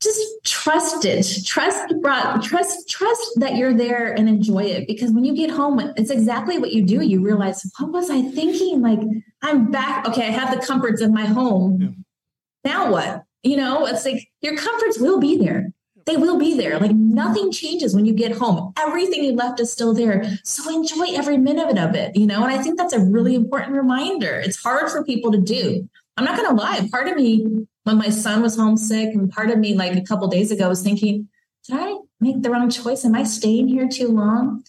just 0.00 0.20
trust 0.44 1.04
it. 1.04 1.44
Trust, 1.44 1.94
trust, 2.42 2.88
trust 2.88 3.30
that 3.36 3.56
you're 3.56 3.74
there 3.74 4.12
and 4.12 4.28
enjoy 4.28 4.64
it. 4.64 4.86
Because 4.86 5.10
when 5.10 5.24
you 5.24 5.34
get 5.34 5.50
home, 5.50 5.80
it's 5.96 6.10
exactly 6.10 6.58
what 6.58 6.72
you 6.72 6.84
do. 6.84 7.02
You 7.02 7.20
realize, 7.20 7.70
what 7.78 7.92
was 7.92 8.10
I 8.10 8.22
thinking? 8.22 8.82
Like, 8.82 9.00
I'm 9.42 9.70
back. 9.70 10.06
Okay, 10.08 10.28
I 10.28 10.30
have 10.30 10.58
the 10.58 10.64
comforts 10.64 11.00
of 11.00 11.10
my 11.10 11.26
home. 11.26 11.80
Yeah. 11.80 12.72
Now 12.72 12.90
what? 12.90 13.22
You 13.42 13.56
know, 13.56 13.86
it's 13.86 14.04
like 14.04 14.28
your 14.40 14.56
comforts 14.56 14.98
will 14.98 15.20
be 15.20 15.36
there 15.36 15.72
they 16.06 16.16
will 16.16 16.38
be 16.38 16.56
there. 16.56 16.78
Like 16.78 16.92
nothing 16.92 17.52
changes 17.52 17.94
when 17.94 18.06
you 18.06 18.14
get 18.14 18.32
home. 18.32 18.72
Everything 18.78 19.24
you 19.24 19.32
left 19.32 19.60
is 19.60 19.72
still 19.72 19.92
there. 19.92 20.24
So 20.44 20.72
enjoy 20.72 21.14
every 21.14 21.36
minute 21.36 21.76
of 21.76 21.94
it, 21.94 22.16
you 22.16 22.26
know? 22.26 22.44
And 22.44 22.52
I 22.52 22.62
think 22.62 22.78
that's 22.78 22.92
a 22.92 23.00
really 23.00 23.34
important 23.34 23.72
reminder. 23.72 24.40
It's 24.40 24.62
hard 24.62 24.88
for 24.90 25.04
people 25.04 25.32
to 25.32 25.40
do. 25.40 25.88
I'm 26.16 26.24
not 26.24 26.36
going 26.36 26.48
to 26.48 26.54
lie. 26.54 26.88
Part 26.90 27.08
of 27.08 27.16
me, 27.16 27.66
when 27.86 27.98
my 27.98 28.08
son 28.08 28.42
was 28.42 28.56
homesick, 28.56 29.14
and 29.14 29.30
part 29.30 29.48
of 29.48 29.60
me, 29.60 29.76
like 29.76 29.96
a 29.96 30.02
couple 30.02 30.26
days 30.26 30.50
ago, 30.50 30.68
was 30.68 30.82
thinking, 30.82 31.28
did 31.68 31.78
I 31.78 31.94
make 32.20 32.42
the 32.42 32.50
wrong 32.50 32.68
choice? 32.68 33.04
Am 33.04 33.14
I 33.14 33.22
staying 33.22 33.68
here 33.68 33.88
too 33.88 34.08
long? 34.08 34.64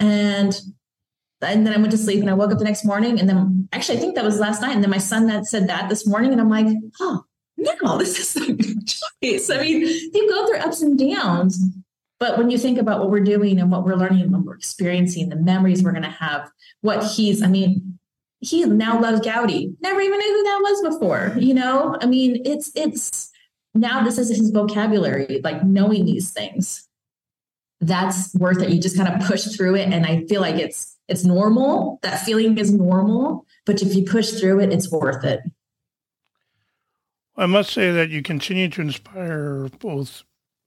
And 0.00 0.60
and 1.40 1.64
then 1.64 1.72
I 1.72 1.76
went 1.76 1.92
to 1.92 1.96
sleep 1.96 2.20
and 2.20 2.28
I 2.28 2.34
woke 2.34 2.50
up 2.50 2.58
the 2.58 2.64
next 2.64 2.84
morning. 2.84 3.20
And 3.20 3.28
then 3.28 3.68
actually, 3.72 3.98
I 3.98 4.00
think 4.00 4.16
that 4.16 4.24
was 4.24 4.40
last 4.40 4.60
night. 4.60 4.74
And 4.74 4.82
then 4.82 4.90
my 4.90 4.98
son 4.98 5.28
that 5.28 5.46
said 5.46 5.68
that 5.68 5.88
this 5.88 6.08
morning. 6.08 6.32
And 6.32 6.40
I'm 6.40 6.50
like, 6.50 6.66
oh, 7.00 7.24
no, 7.56 7.98
this 7.98 8.18
is 8.18 8.48
a 8.48 8.52
good 8.52 8.86
choice. 8.86 9.48
I 9.48 9.60
mean, 9.60 9.80
you 9.82 10.28
go 10.28 10.48
through 10.48 10.58
ups 10.58 10.82
and 10.82 10.98
downs, 10.98 11.64
but 12.18 12.36
when 12.36 12.50
you 12.50 12.58
think 12.58 12.78
about 12.78 12.98
what 12.98 13.10
we're 13.10 13.20
doing 13.20 13.60
and 13.60 13.70
what 13.70 13.84
we're 13.84 13.94
learning, 13.94 14.22
and 14.22 14.32
what 14.32 14.44
we're 14.44 14.56
experiencing, 14.56 15.28
the 15.28 15.36
memories 15.36 15.84
we're 15.84 15.92
going 15.92 16.02
to 16.02 16.10
have, 16.10 16.50
what 16.80 17.04
he's, 17.04 17.42
I 17.42 17.46
mean, 17.46 17.89
he 18.40 18.64
now 18.64 19.00
loves 19.00 19.20
Gaudi. 19.20 19.74
Never 19.80 20.00
even 20.00 20.18
knew 20.18 20.32
who 20.32 20.42
that 20.44 20.60
was 20.62 20.94
before. 20.94 21.34
You 21.38 21.54
know, 21.54 21.96
I 22.00 22.06
mean, 22.06 22.42
it's 22.44 22.72
it's 22.74 23.30
now 23.74 24.02
this 24.02 24.18
is 24.18 24.28
his 24.28 24.50
vocabulary, 24.50 25.40
like 25.44 25.64
knowing 25.64 26.06
these 26.06 26.30
things. 26.30 26.88
That's 27.80 28.34
worth 28.34 28.62
it. 28.62 28.70
You 28.70 28.80
just 28.80 28.96
kind 28.96 29.08
of 29.08 29.26
push 29.26 29.44
through 29.44 29.76
it, 29.76 29.92
and 29.92 30.06
I 30.06 30.24
feel 30.26 30.40
like 30.40 30.56
it's 30.56 30.96
it's 31.08 31.24
normal. 31.24 31.98
That 32.02 32.20
feeling 32.20 32.56
is 32.58 32.72
normal, 32.72 33.46
but 33.66 33.82
if 33.82 33.94
you 33.94 34.04
push 34.04 34.30
through 34.30 34.60
it, 34.60 34.72
it's 34.72 34.90
worth 34.90 35.24
it. 35.24 35.40
I 37.36 37.46
must 37.46 37.72
say 37.72 37.90
that 37.92 38.10
you 38.10 38.22
continue 38.22 38.68
to 38.70 38.80
inspire 38.80 39.68
both 39.78 40.24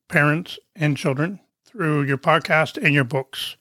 parents 0.09 0.57
and 0.75 0.97
children 0.97 1.39
through 1.65 2.03
your 2.03 2.17
podcast 2.17 2.83
and 2.83 2.93
your 2.93 3.03
books. 3.03 3.57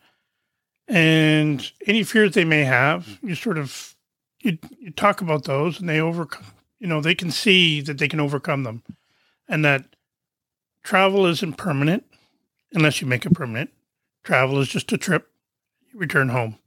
And 0.88 1.70
any 1.86 2.02
fears 2.04 2.32
they 2.32 2.44
may 2.44 2.64
have, 2.64 3.18
you 3.22 3.34
sort 3.34 3.58
of 3.58 3.94
you, 4.42 4.58
you 4.78 4.90
talk 4.90 5.20
about 5.20 5.44
those 5.44 5.80
and 5.80 5.88
they 5.88 6.00
overcome, 6.00 6.44
you 6.78 6.86
know, 6.86 7.00
they 7.00 7.14
can 7.14 7.30
see 7.30 7.80
that 7.80 7.98
they 7.98 8.08
can 8.08 8.20
overcome 8.20 8.64
them 8.64 8.82
and 9.48 9.64
that 9.64 9.96
travel 10.82 11.26
isn't 11.26 11.54
permanent 11.56 12.04
unless 12.72 13.00
you 13.00 13.06
make 13.06 13.24
it 13.24 13.34
permanent. 13.34 13.70
Travel 14.24 14.60
is 14.60 14.68
just 14.68 14.92
a 14.92 14.98
trip, 14.98 15.30
you 15.92 15.98
return 15.98 16.28
home. 16.28 16.58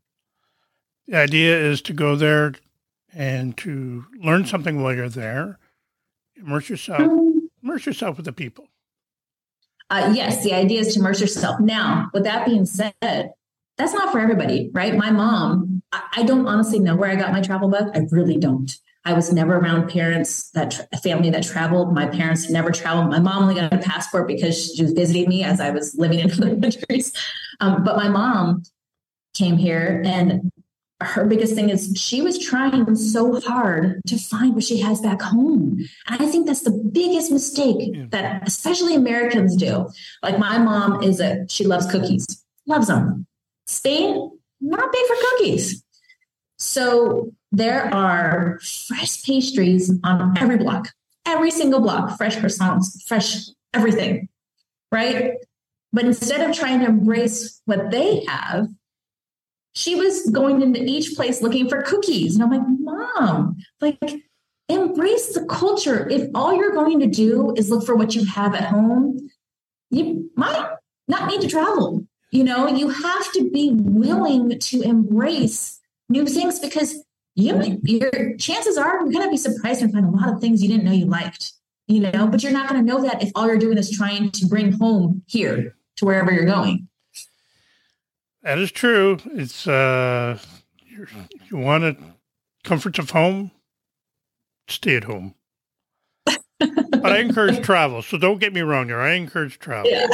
The 1.08 1.18
idea 1.18 1.58
is 1.58 1.82
to 1.84 1.94
go 1.94 2.16
there 2.16 2.54
and 3.14 3.56
to 3.58 4.06
learn 4.22 4.46
something 4.46 4.82
while 4.82 4.94
you're 4.94 5.10
there 5.10 5.60
Immerse 6.38 6.70
yourself. 6.70 7.02
Immerse 7.64 7.86
yourself 7.86 8.18
with 8.18 8.26
the 8.26 8.34
people. 8.34 8.68
Uh, 9.90 10.12
yes, 10.16 10.44
the 10.44 10.54
idea 10.54 10.82
is 10.82 10.94
to 10.94 11.00
immerse 11.00 11.22
yourself. 11.22 11.60
Now, 11.60 12.10
with 12.14 12.24
that 12.24 12.46
being 12.46 12.66
said, 12.66 12.94
that's 13.02 13.94
not 13.94 14.12
for 14.12 14.20
everybody, 14.20 14.70
right? 14.74 14.96
My 14.96 15.12
mom, 15.12 15.75
I, 16.14 16.24
don't 16.24 16.48
honestly 16.48 16.80
know 16.80 16.96
where 16.96 17.10
I 17.10 17.16
got 17.16 17.32
my 17.32 17.42
travel 17.42 17.70
bug. 17.70 17.92
I 17.96 18.08
really 18.12 18.38
don't. 18.38 18.72
I 19.04 19.14
was 19.14 19.32
never 19.32 19.58
around 19.58 19.90
parents 19.90 20.50
that 20.52 20.88
a 20.92 20.98
family 20.98 21.30
that 21.30 21.44
traveled. 21.44 21.94
My 21.94 22.08
parents 22.08 22.50
never 22.50 22.72
traveled. 22.72 23.10
My 23.10 23.20
mom 23.20 23.44
only 23.44 23.56
got 23.56 23.72
a 23.72 23.78
passport 23.78 24.28
because 24.28 24.74
she 24.74 24.82
was 24.82 24.94
visiting 24.94 25.30
me 25.30 25.44
as 25.44 25.62
I 25.62 25.70
was 25.70 25.96
living 25.96 26.20
in 26.20 26.32
other 26.32 26.60
countries. 26.60 27.14
Um, 27.60 27.84
but 27.84 27.98
my 27.98 28.10
mom 28.10 28.64
came 29.36 29.58
here 29.58 30.02
and 30.06 30.52
her 31.02 31.26
biggest 31.26 31.54
thing 31.56 31.70
is 31.70 31.94
she 31.96 32.22
was 32.22 32.40
trying 32.40 32.96
so 32.96 33.40
hard 33.42 34.02
to 34.08 34.18
find 34.18 34.56
what 34.56 34.64
she 34.64 34.80
has 34.80 35.02
back 35.02 35.22
home. 35.22 35.86
And 36.08 36.22
I 36.22 36.26
think 36.26 36.48
that's 36.48 36.62
the 36.62 36.72
biggest 36.72 37.32
mistake 37.32 37.92
yeah. 37.94 38.06
that 38.10 38.48
especially 38.48 38.96
Americans 38.96 39.56
do. 39.56 39.90
Like 40.24 40.40
my 40.40 40.58
mom 40.58 41.04
is 41.04 41.20
a 41.20 41.46
she 41.50 41.66
loves 41.66 41.86
cookies, 41.92 42.26
loves 42.66 42.88
them. 42.88 43.28
Spain, 43.68 44.32
not 44.62 44.92
big 44.92 45.06
for 45.06 45.16
cookies. 45.20 45.84
So 46.66 47.32
there 47.52 47.94
are 47.94 48.60
fresh 48.60 49.24
pastries 49.24 49.94
on 50.04 50.38
every 50.38 50.58
block, 50.58 50.90
every 51.26 51.52
single 51.52 51.80
block, 51.80 52.18
fresh 52.18 52.36
croissants, 52.36 53.02
fresh 53.08 53.48
everything, 53.74 54.30
right? 54.92 55.36
But 55.94 56.06
instead 56.06 56.42
of 56.42 56.56
trying 56.56 56.80
to 56.80 56.88
embrace 56.88 57.62
what 57.66 57.92
they 57.92 58.26
have, 58.26 58.68
she 59.74 59.96
was 59.96 60.30
going 60.32 60.62
into 60.62 60.84
each 60.84 61.16
place 61.16 61.42
looking 61.42 61.70
for 61.70 61.82
cookies. 61.84 62.36
And 62.36 62.44
I'm 62.44 62.50
like, 62.50 62.68
Mom, 62.80 63.58
like, 63.80 64.00
embrace 64.68 65.34
the 65.34 65.46
culture. 65.46 66.10
If 66.10 66.30
all 66.34 66.56
you're 66.56 66.74
going 66.74 67.00
to 67.02 67.08
do 67.08 67.54
is 67.56 67.70
look 67.70 67.86
for 67.86 67.96
what 67.96 68.16
you 68.16 68.26
have 68.26 68.56
at 68.56 68.64
home, 68.64 69.30
you 69.92 70.32
might 70.36 70.68
not 71.08 71.28
need 71.28 71.42
to 71.42 71.48
travel. 71.48 72.06
You 72.32 72.44
know, 72.44 72.68
you 72.68 72.90
have 72.90 73.32
to 73.34 73.50
be 73.52 73.72
willing 73.72 74.60
to 74.60 74.82
embrace 74.82 75.80
new 76.10 76.26
things 76.26 76.60
because 76.60 77.04
you 77.36 77.80
your 77.84 78.38
chances 78.38 78.78
are 78.78 79.02
you're 79.02 79.12
going 79.12 79.24
to 79.24 79.30
be 79.30 79.38
surprised 79.38 79.82
and 79.82 79.92
find 79.92 80.06
a 80.06 80.10
lot 80.10 80.30
of 80.30 80.40
things 80.40 80.62
you 80.64 80.70
didn't 80.70 80.86
know 80.86 80.92
you 80.92 81.06
liked. 81.06 81.54
you 81.88 82.00
know, 82.00 82.28
but 82.28 82.42
you're 82.42 82.52
not 82.52 82.68
going 82.70 82.84
to 82.84 82.92
know 82.94 83.02
that 83.02 83.22
if 83.22 83.32
all 83.36 83.46
you're 83.48 83.58
doing 83.58 83.78
is 83.78 83.92
trying 83.92 84.32
to 84.32 84.46
bring 84.48 84.72
home 84.72 85.22
here 85.28 85.76
to 85.98 86.06
wherever 86.06 86.32
you're 86.32 86.46
going. 86.46 86.88
That 88.42 88.58
is 88.58 88.72
true. 88.72 89.20
It's, 89.34 89.68
uh, 89.68 90.40
you 90.88 91.58
want 91.58 91.84
a 91.84 91.98
comforts 92.64 93.00
of 93.00 93.12
home, 93.12 93.52
stay 94.68 94.96
at 94.96 95.04
home. 95.04 95.36
But 96.60 97.06
I 97.06 97.20
encourage 97.20 97.64
travel. 97.64 98.02
So 98.02 98.18
don't 98.18 98.40
get 98.40 98.54
me 98.54 98.62
wrong 98.62 98.88
here. 98.88 99.00
I 99.00 99.14
encourage 99.14 99.60
travel. 99.60 99.92
Yeah. 99.92 100.08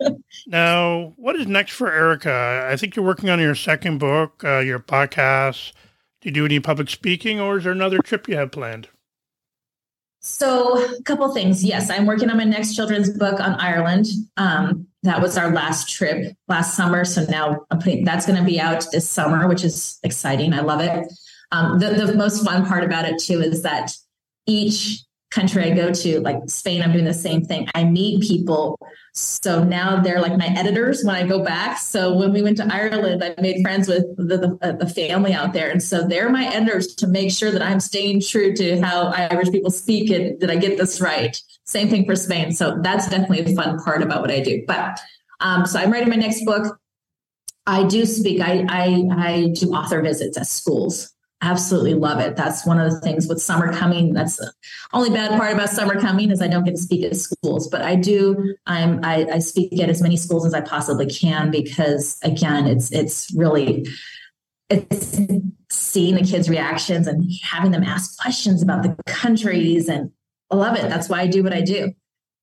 now, 0.46 1.12
what 1.16 1.36
is 1.36 1.46
next 1.46 1.72
for 1.72 1.92
Erika? 1.92 2.66
I 2.70 2.76
think 2.76 2.96
you're 2.96 3.04
working 3.04 3.30
on 3.30 3.38
your 3.38 3.54
second 3.54 3.98
book, 3.98 4.42
uh, 4.44 4.58
your 4.58 4.78
podcast. 4.78 5.72
Do 6.20 6.28
you 6.28 6.32
do 6.32 6.44
any 6.44 6.60
public 6.60 6.88
speaking 6.88 7.40
or 7.40 7.58
is 7.58 7.64
there 7.64 7.72
another 7.72 7.98
trip 7.98 8.28
you 8.28 8.36
have 8.36 8.50
planned? 8.50 8.88
So, 10.20 10.80
a 10.80 11.02
couple 11.02 11.32
things. 11.34 11.64
Yes, 11.64 11.90
I'm 11.90 12.06
working 12.06 12.30
on 12.30 12.36
my 12.36 12.44
next 12.44 12.76
children's 12.76 13.10
book 13.10 13.40
on 13.40 13.54
Ireland. 13.54 14.06
Um, 14.36 14.86
that 15.02 15.20
was 15.20 15.36
our 15.36 15.50
last 15.50 15.90
trip 15.90 16.36
last 16.48 16.76
summer. 16.76 17.04
So 17.04 17.24
now 17.24 17.66
I'm 17.70 17.78
putting 17.78 18.04
that's 18.04 18.26
going 18.26 18.38
to 18.38 18.44
be 18.44 18.60
out 18.60 18.86
this 18.92 19.08
summer, 19.08 19.48
which 19.48 19.64
is 19.64 19.98
exciting. 20.02 20.54
I 20.54 20.60
love 20.60 20.80
it. 20.80 21.12
Um, 21.50 21.78
the, 21.78 21.90
the 21.90 22.14
most 22.14 22.44
fun 22.44 22.64
part 22.66 22.84
about 22.84 23.04
it 23.04 23.18
too 23.18 23.40
is 23.40 23.62
that 23.62 23.92
each 24.46 25.02
country 25.32 25.64
I 25.64 25.74
go 25.74 25.92
to, 25.92 26.20
like 26.20 26.36
Spain, 26.46 26.82
I'm 26.82 26.92
doing 26.92 27.04
the 27.04 27.14
same 27.14 27.44
thing. 27.44 27.68
I 27.74 27.84
meet 27.84 28.22
people. 28.22 28.78
So 29.14 29.64
now 29.64 30.00
they're 30.00 30.20
like 30.20 30.36
my 30.36 30.46
editors 30.46 31.02
when 31.04 31.14
I 31.14 31.26
go 31.26 31.42
back. 31.42 31.78
So 31.78 32.14
when 32.14 32.32
we 32.32 32.42
went 32.42 32.58
to 32.58 32.68
Ireland, 32.72 33.24
I 33.24 33.34
made 33.40 33.62
friends 33.62 33.88
with 33.88 34.04
the, 34.16 34.38
the, 34.38 34.58
uh, 34.62 34.72
the, 34.72 34.88
family 34.88 35.32
out 35.32 35.52
there. 35.52 35.70
And 35.70 35.82
so 35.82 36.06
they're 36.06 36.30
my 36.30 36.46
editors 36.46 36.94
to 36.96 37.06
make 37.06 37.30
sure 37.30 37.50
that 37.50 37.62
I'm 37.62 37.80
staying 37.80 38.22
true 38.22 38.54
to 38.56 38.80
how 38.80 39.08
Irish 39.08 39.50
people 39.50 39.70
speak 39.70 40.10
and 40.10 40.38
did 40.38 40.50
I 40.50 40.56
get 40.56 40.78
this 40.78 41.00
right? 41.00 41.40
Same 41.64 41.88
thing 41.88 42.04
for 42.04 42.16
Spain. 42.16 42.52
So 42.52 42.78
that's 42.82 43.08
definitely 43.08 43.52
a 43.52 43.56
fun 43.56 43.78
part 43.82 44.02
about 44.02 44.20
what 44.20 44.30
I 44.30 44.40
do. 44.40 44.64
But 44.66 45.00
um, 45.40 45.66
so 45.66 45.78
I'm 45.78 45.90
writing 45.90 46.10
my 46.10 46.16
next 46.16 46.44
book. 46.44 46.78
I 47.66 47.86
do 47.86 48.06
speak, 48.06 48.40
I, 48.40 48.64
I, 48.68 49.08
I 49.10 49.54
do 49.54 49.70
author 49.72 50.02
visits 50.02 50.36
at 50.36 50.46
schools 50.46 51.12
absolutely 51.42 51.94
love 51.94 52.20
it. 52.20 52.36
That's 52.36 52.64
one 52.64 52.78
of 52.78 52.90
the 52.90 53.00
things 53.00 53.26
with 53.26 53.42
summer 53.42 53.72
coming. 53.72 54.14
That's 54.14 54.36
the 54.36 54.52
only 54.92 55.10
bad 55.10 55.38
part 55.38 55.52
about 55.52 55.68
summer 55.68 56.00
coming 56.00 56.30
is 56.30 56.40
I 56.40 56.48
don't 56.48 56.64
get 56.64 56.76
to 56.76 56.80
speak 56.82 57.04
at 57.04 57.16
schools, 57.16 57.68
but 57.68 57.82
I 57.82 57.96
do. 57.96 58.54
I'm 58.66 59.04
I, 59.04 59.26
I 59.32 59.38
speak 59.40 59.78
at 59.80 59.90
as 59.90 60.00
many 60.00 60.16
schools 60.16 60.46
as 60.46 60.54
I 60.54 60.60
possibly 60.60 61.06
can 61.06 61.50
because 61.50 62.18
again, 62.22 62.66
it's 62.66 62.90
it's 62.92 63.32
really 63.34 63.86
it's 64.70 65.18
seeing 65.70 66.14
the 66.14 66.22
kids' 66.22 66.48
reactions 66.48 67.06
and 67.06 67.30
having 67.42 67.72
them 67.72 67.82
ask 67.82 68.18
questions 68.20 68.62
about 68.62 68.82
the 68.82 68.96
countries, 69.06 69.88
and 69.88 70.12
I 70.50 70.56
love 70.56 70.76
it. 70.76 70.88
That's 70.88 71.08
why 71.08 71.20
I 71.20 71.26
do 71.26 71.42
what 71.42 71.52
I 71.52 71.60
do. 71.60 71.92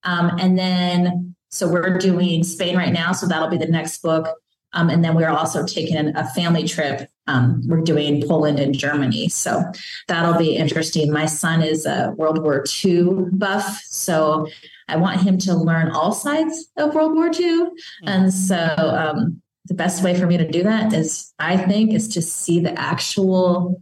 Um, 0.04 0.32
and 0.40 0.58
then 0.58 1.36
so 1.50 1.68
we're 1.68 1.98
doing 1.98 2.44
Spain 2.44 2.78
right 2.78 2.94
now, 2.94 3.14
so 3.14 3.28
that'll 3.28 3.50
be 3.50 3.58
the 3.58 3.66
next 3.66 4.02
book. 4.02 4.28
Um, 4.74 4.90
and 4.90 5.04
then 5.04 5.16
we're 5.16 5.30
also 5.30 5.66
taking 5.66 6.16
a 6.16 6.28
family 6.34 6.68
trip. 6.68 7.10
Um, 7.30 7.62
we're 7.66 7.82
doing 7.82 8.24
Poland 8.28 8.60
and 8.60 8.78
Germany. 8.78 9.30
So 9.30 9.64
that'll 10.08 10.38
be 10.38 10.56
interesting. 10.56 11.12
My 11.12 11.26
son 11.26 11.62
is 11.62 11.86
a 11.86 12.14
World 12.18 12.42
War 12.42 12.64
II 12.84 13.26
buff. 13.32 13.82
So 13.86 14.48
I 14.88 14.98
want 14.98 15.22
him 15.22 15.38
to 15.40 15.54
learn 15.56 15.92
all 15.92 16.12
sides 16.12 16.70
of 16.78 16.96
World 16.96 17.16
War 17.16 17.30
II. 17.34 17.60
Hmm. 17.60 18.08
And 18.08 18.34
so 18.34 18.76
um, 18.78 19.42
the 19.66 19.74
best 19.74 20.04
way 20.04 20.20
for 20.20 20.26
me 20.26 20.38
to 20.38 20.50
do 20.50 20.64
that 20.64 20.94
is, 20.94 21.34
I 21.40 21.58
think, 21.58 21.94
is 21.94 22.08
to 22.10 22.22
see 22.22 22.60
the 22.60 22.78
actual 22.80 23.82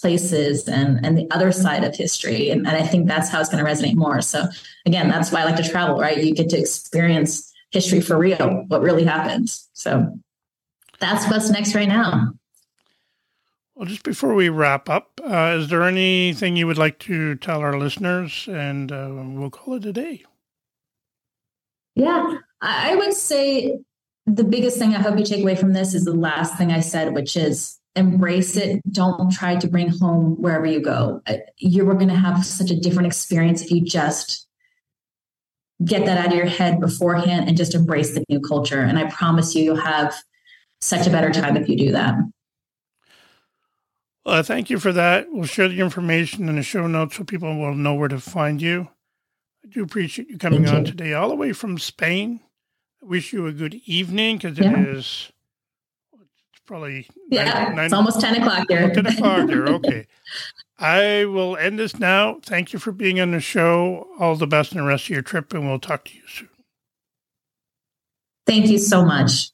places 0.00 0.68
and 0.68 1.04
and 1.04 1.18
the 1.18 1.26
other 1.32 1.50
side 1.50 1.82
of 1.82 1.96
history 1.96 2.48
and, 2.48 2.64
and 2.64 2.76
i 2.76 2.82
think 2.86 3.08
that's 3.08 3.28
how 3.28 3.40
it's 3.40 3.50
going 3.50 3.62
to 3.62 3.68
resonate 3.68 3.96
more 3.96 4.20
so 4.20 4.46
again 4.86 5.08
that's 5.08 5.32
why 5.32 5.40
i 5.40 5.44
like 5.44 5.56
to 5.56 5.68
travel 5.68 5.98
right 5.98 6.22
you 6.22 6.32
get 6.32 6.48
to 6.48 6.56
experience 6.56 7.50
history 7.70 8.00
for 8.00 8.18
real, 8.18 8.64
what 8.68 8.82
really 8.82 9.04
happened. 9.04 9.48
So 9.72 10.18
that's 10.98 11.28
what's 11.30 11.50
next 11.50 11.74
right 11.74 11.88
now. 11.88 12.32
Well, 13.80 13.88
just 13.88 14.02
before 14.02 14.34
we 14.34 14.50
wrap 14.50 14.90
up, 14.90 15.18
uh, 15.24 15.56
is 15.58 15.70
there 15.70 15.84
anything 15.84 16.54
you 16.54 16.66
would 16.66 16.76
like 16.76 16.98
to 16.98 17.34
tell 17.36 17.60
our 17.60 17.78
listeners? 17.78 18.46
And 18.46 18.92
uh, 18.92 19.08
we'll 19.10 19.48
call 19.48 19.72
it 19.72 19.86
a 19.86 19.92
day. 19.94 20.22
Yeah, 21.94 22.40
I 22.60 22.94
would 22.94 23.14
say 23.14 23.78
the 24.26 24.44
biggest 24.44 24.78
thing 24.78 24.94
I 24.94 24.98
hope 24.98 25.18
you 25.18 25.24
take 25.24 25.40
away 25.40 25.56
from 25.56 25.72
this 25.72 25.94
is 25.94 26.04
the 26.04 26.12
last 26.12 26.58
thing 26.58 26.70
I 26.70 26.80
said, 26.80 27.14
which 27.14 27.38
is 27.38 27.80
embrace 27.96 28.54
it. 28.54 28.82
Don't 28.92 29.32
try 29.32 29.56
to 29.56 29.66
bring 29.66 29.88
home 29.88 30.36
wherever 30.38 30.66
you 30.66 30.82
go. 30.82 31.22
You 31.56 31.88
are 31.88 31.94
going 31.94 32.08
to 32.08 32.14
have 32.14 32.44
such 32.44 32.70
a 32.70 32.78
different 32.78 33.06
experience 33.06 33.62
if 33.62 33.70
you 33.70 33.80
just 33.80 34.46
get 35.82 36.04
that 36.04 36.18
out 36.18 36.32
of 36.32 36.34
your 36.34 36.44
head 36.44 36.80
beforehand 36.80 37.48
and 37.48 37.56
just 37.56 37.74
embrace 37.74 38.12
the 38.12 38.24
new 38.28 38.40
culture. 38.40 38.82
And 38.82 38.98
I 38.98 39.08
promise 39.08 39.54
you, 39.54 39.64
you'll 39.64 39.76
have 39.76 40.14
such 40.82 41.06
a 41.06 41.10
better 41.10 41.30
time 41.30 41.56
if 41.56 41.66
you 41.66 41.78
do 41.78 41.92
that. 41.92 42.16
Well, 44.24 44.36
uh, 44.36 44.42
thank 44.42 44.68
you 44.68 44.78
for 44.78 44.92
that. 44.92 45.26
We'll 45.30 45.46
share 45.46 45.68
the 45.68 45.80
information 45.80 46.48
in 46.48 46.56
the 46.56 46.62
show 46.62 46.86
notes 46.86 47.16
so 47.16 47.24
people 47.24 47.56
will 47.56 47.74
know 47.74 47.94
where 47.94 48.08
to 48.08 48.20
find 48.20 48.60
you. 48.60 48.88
I 49.64 49.68
do 49.68 49.82
appreciate 49.82 50.28
you 50.28 50.38
coming 50.38 50.64
thank 50.64 50.74
on 50.74 50.84
you. 50.84 50.92
today, 50.92 51.14
all 51.14 51.28
the 51.28 51.34
way 51.34 51.52
from 51.52 51.78
Spain. 51.78 52.40
I 53.02 53.06
wish 53.06 53.32
you 53.32 53.46
a 53.46 53.52
good 53.52 53.74
evening 53.86 54.38
because 54.38 54.58
yeah. 54.58 54.78
is 54.78 55.32
it's 56.12 56.62
probably 56.66 57.08
yeah, 57.30 57.44
nine, 57.44 57.76
nine, 57.76 57.84
it's 57.86 57.94
almost 57.94 58.20
ten 58.20 58.40
o'clock 58.40 58.66
here. 58.68 58.92
Ten 58.92 59.06
o'clock 59.06 59.48
here. 59.48 59.66
Okay. 59.66 60.06
I 60.78 61.26
will 61.26 61.56
end 61.56 61.78
this 61.78 61.98
now. 61.98 62.40
Thank 62.42 62.72
you 62.72 62.78
for 62.78 62.92
being 62.92 63.20
on 63.20 63.32
the 63.32 63.40
show. 63.40 64.06
All 64.18 64.34
the 64.36 64.46
best 64.46 64.72
in 64.72 64.78
the 64.78 64.84
rest 64.84 65.04
of 65.04 65.10
your 65.10 65.22
trip, 65.22 65.52
and 65.52 65.68
we'll 65.68 65.78
talk 65.78 66.04
to 66.06 66.14
you 66.14 66.22
soon. 66.26 66.48
Thank 68.46 68.66
you 68.66 68.78
so 68.78 69.04
much. 69.04 69.50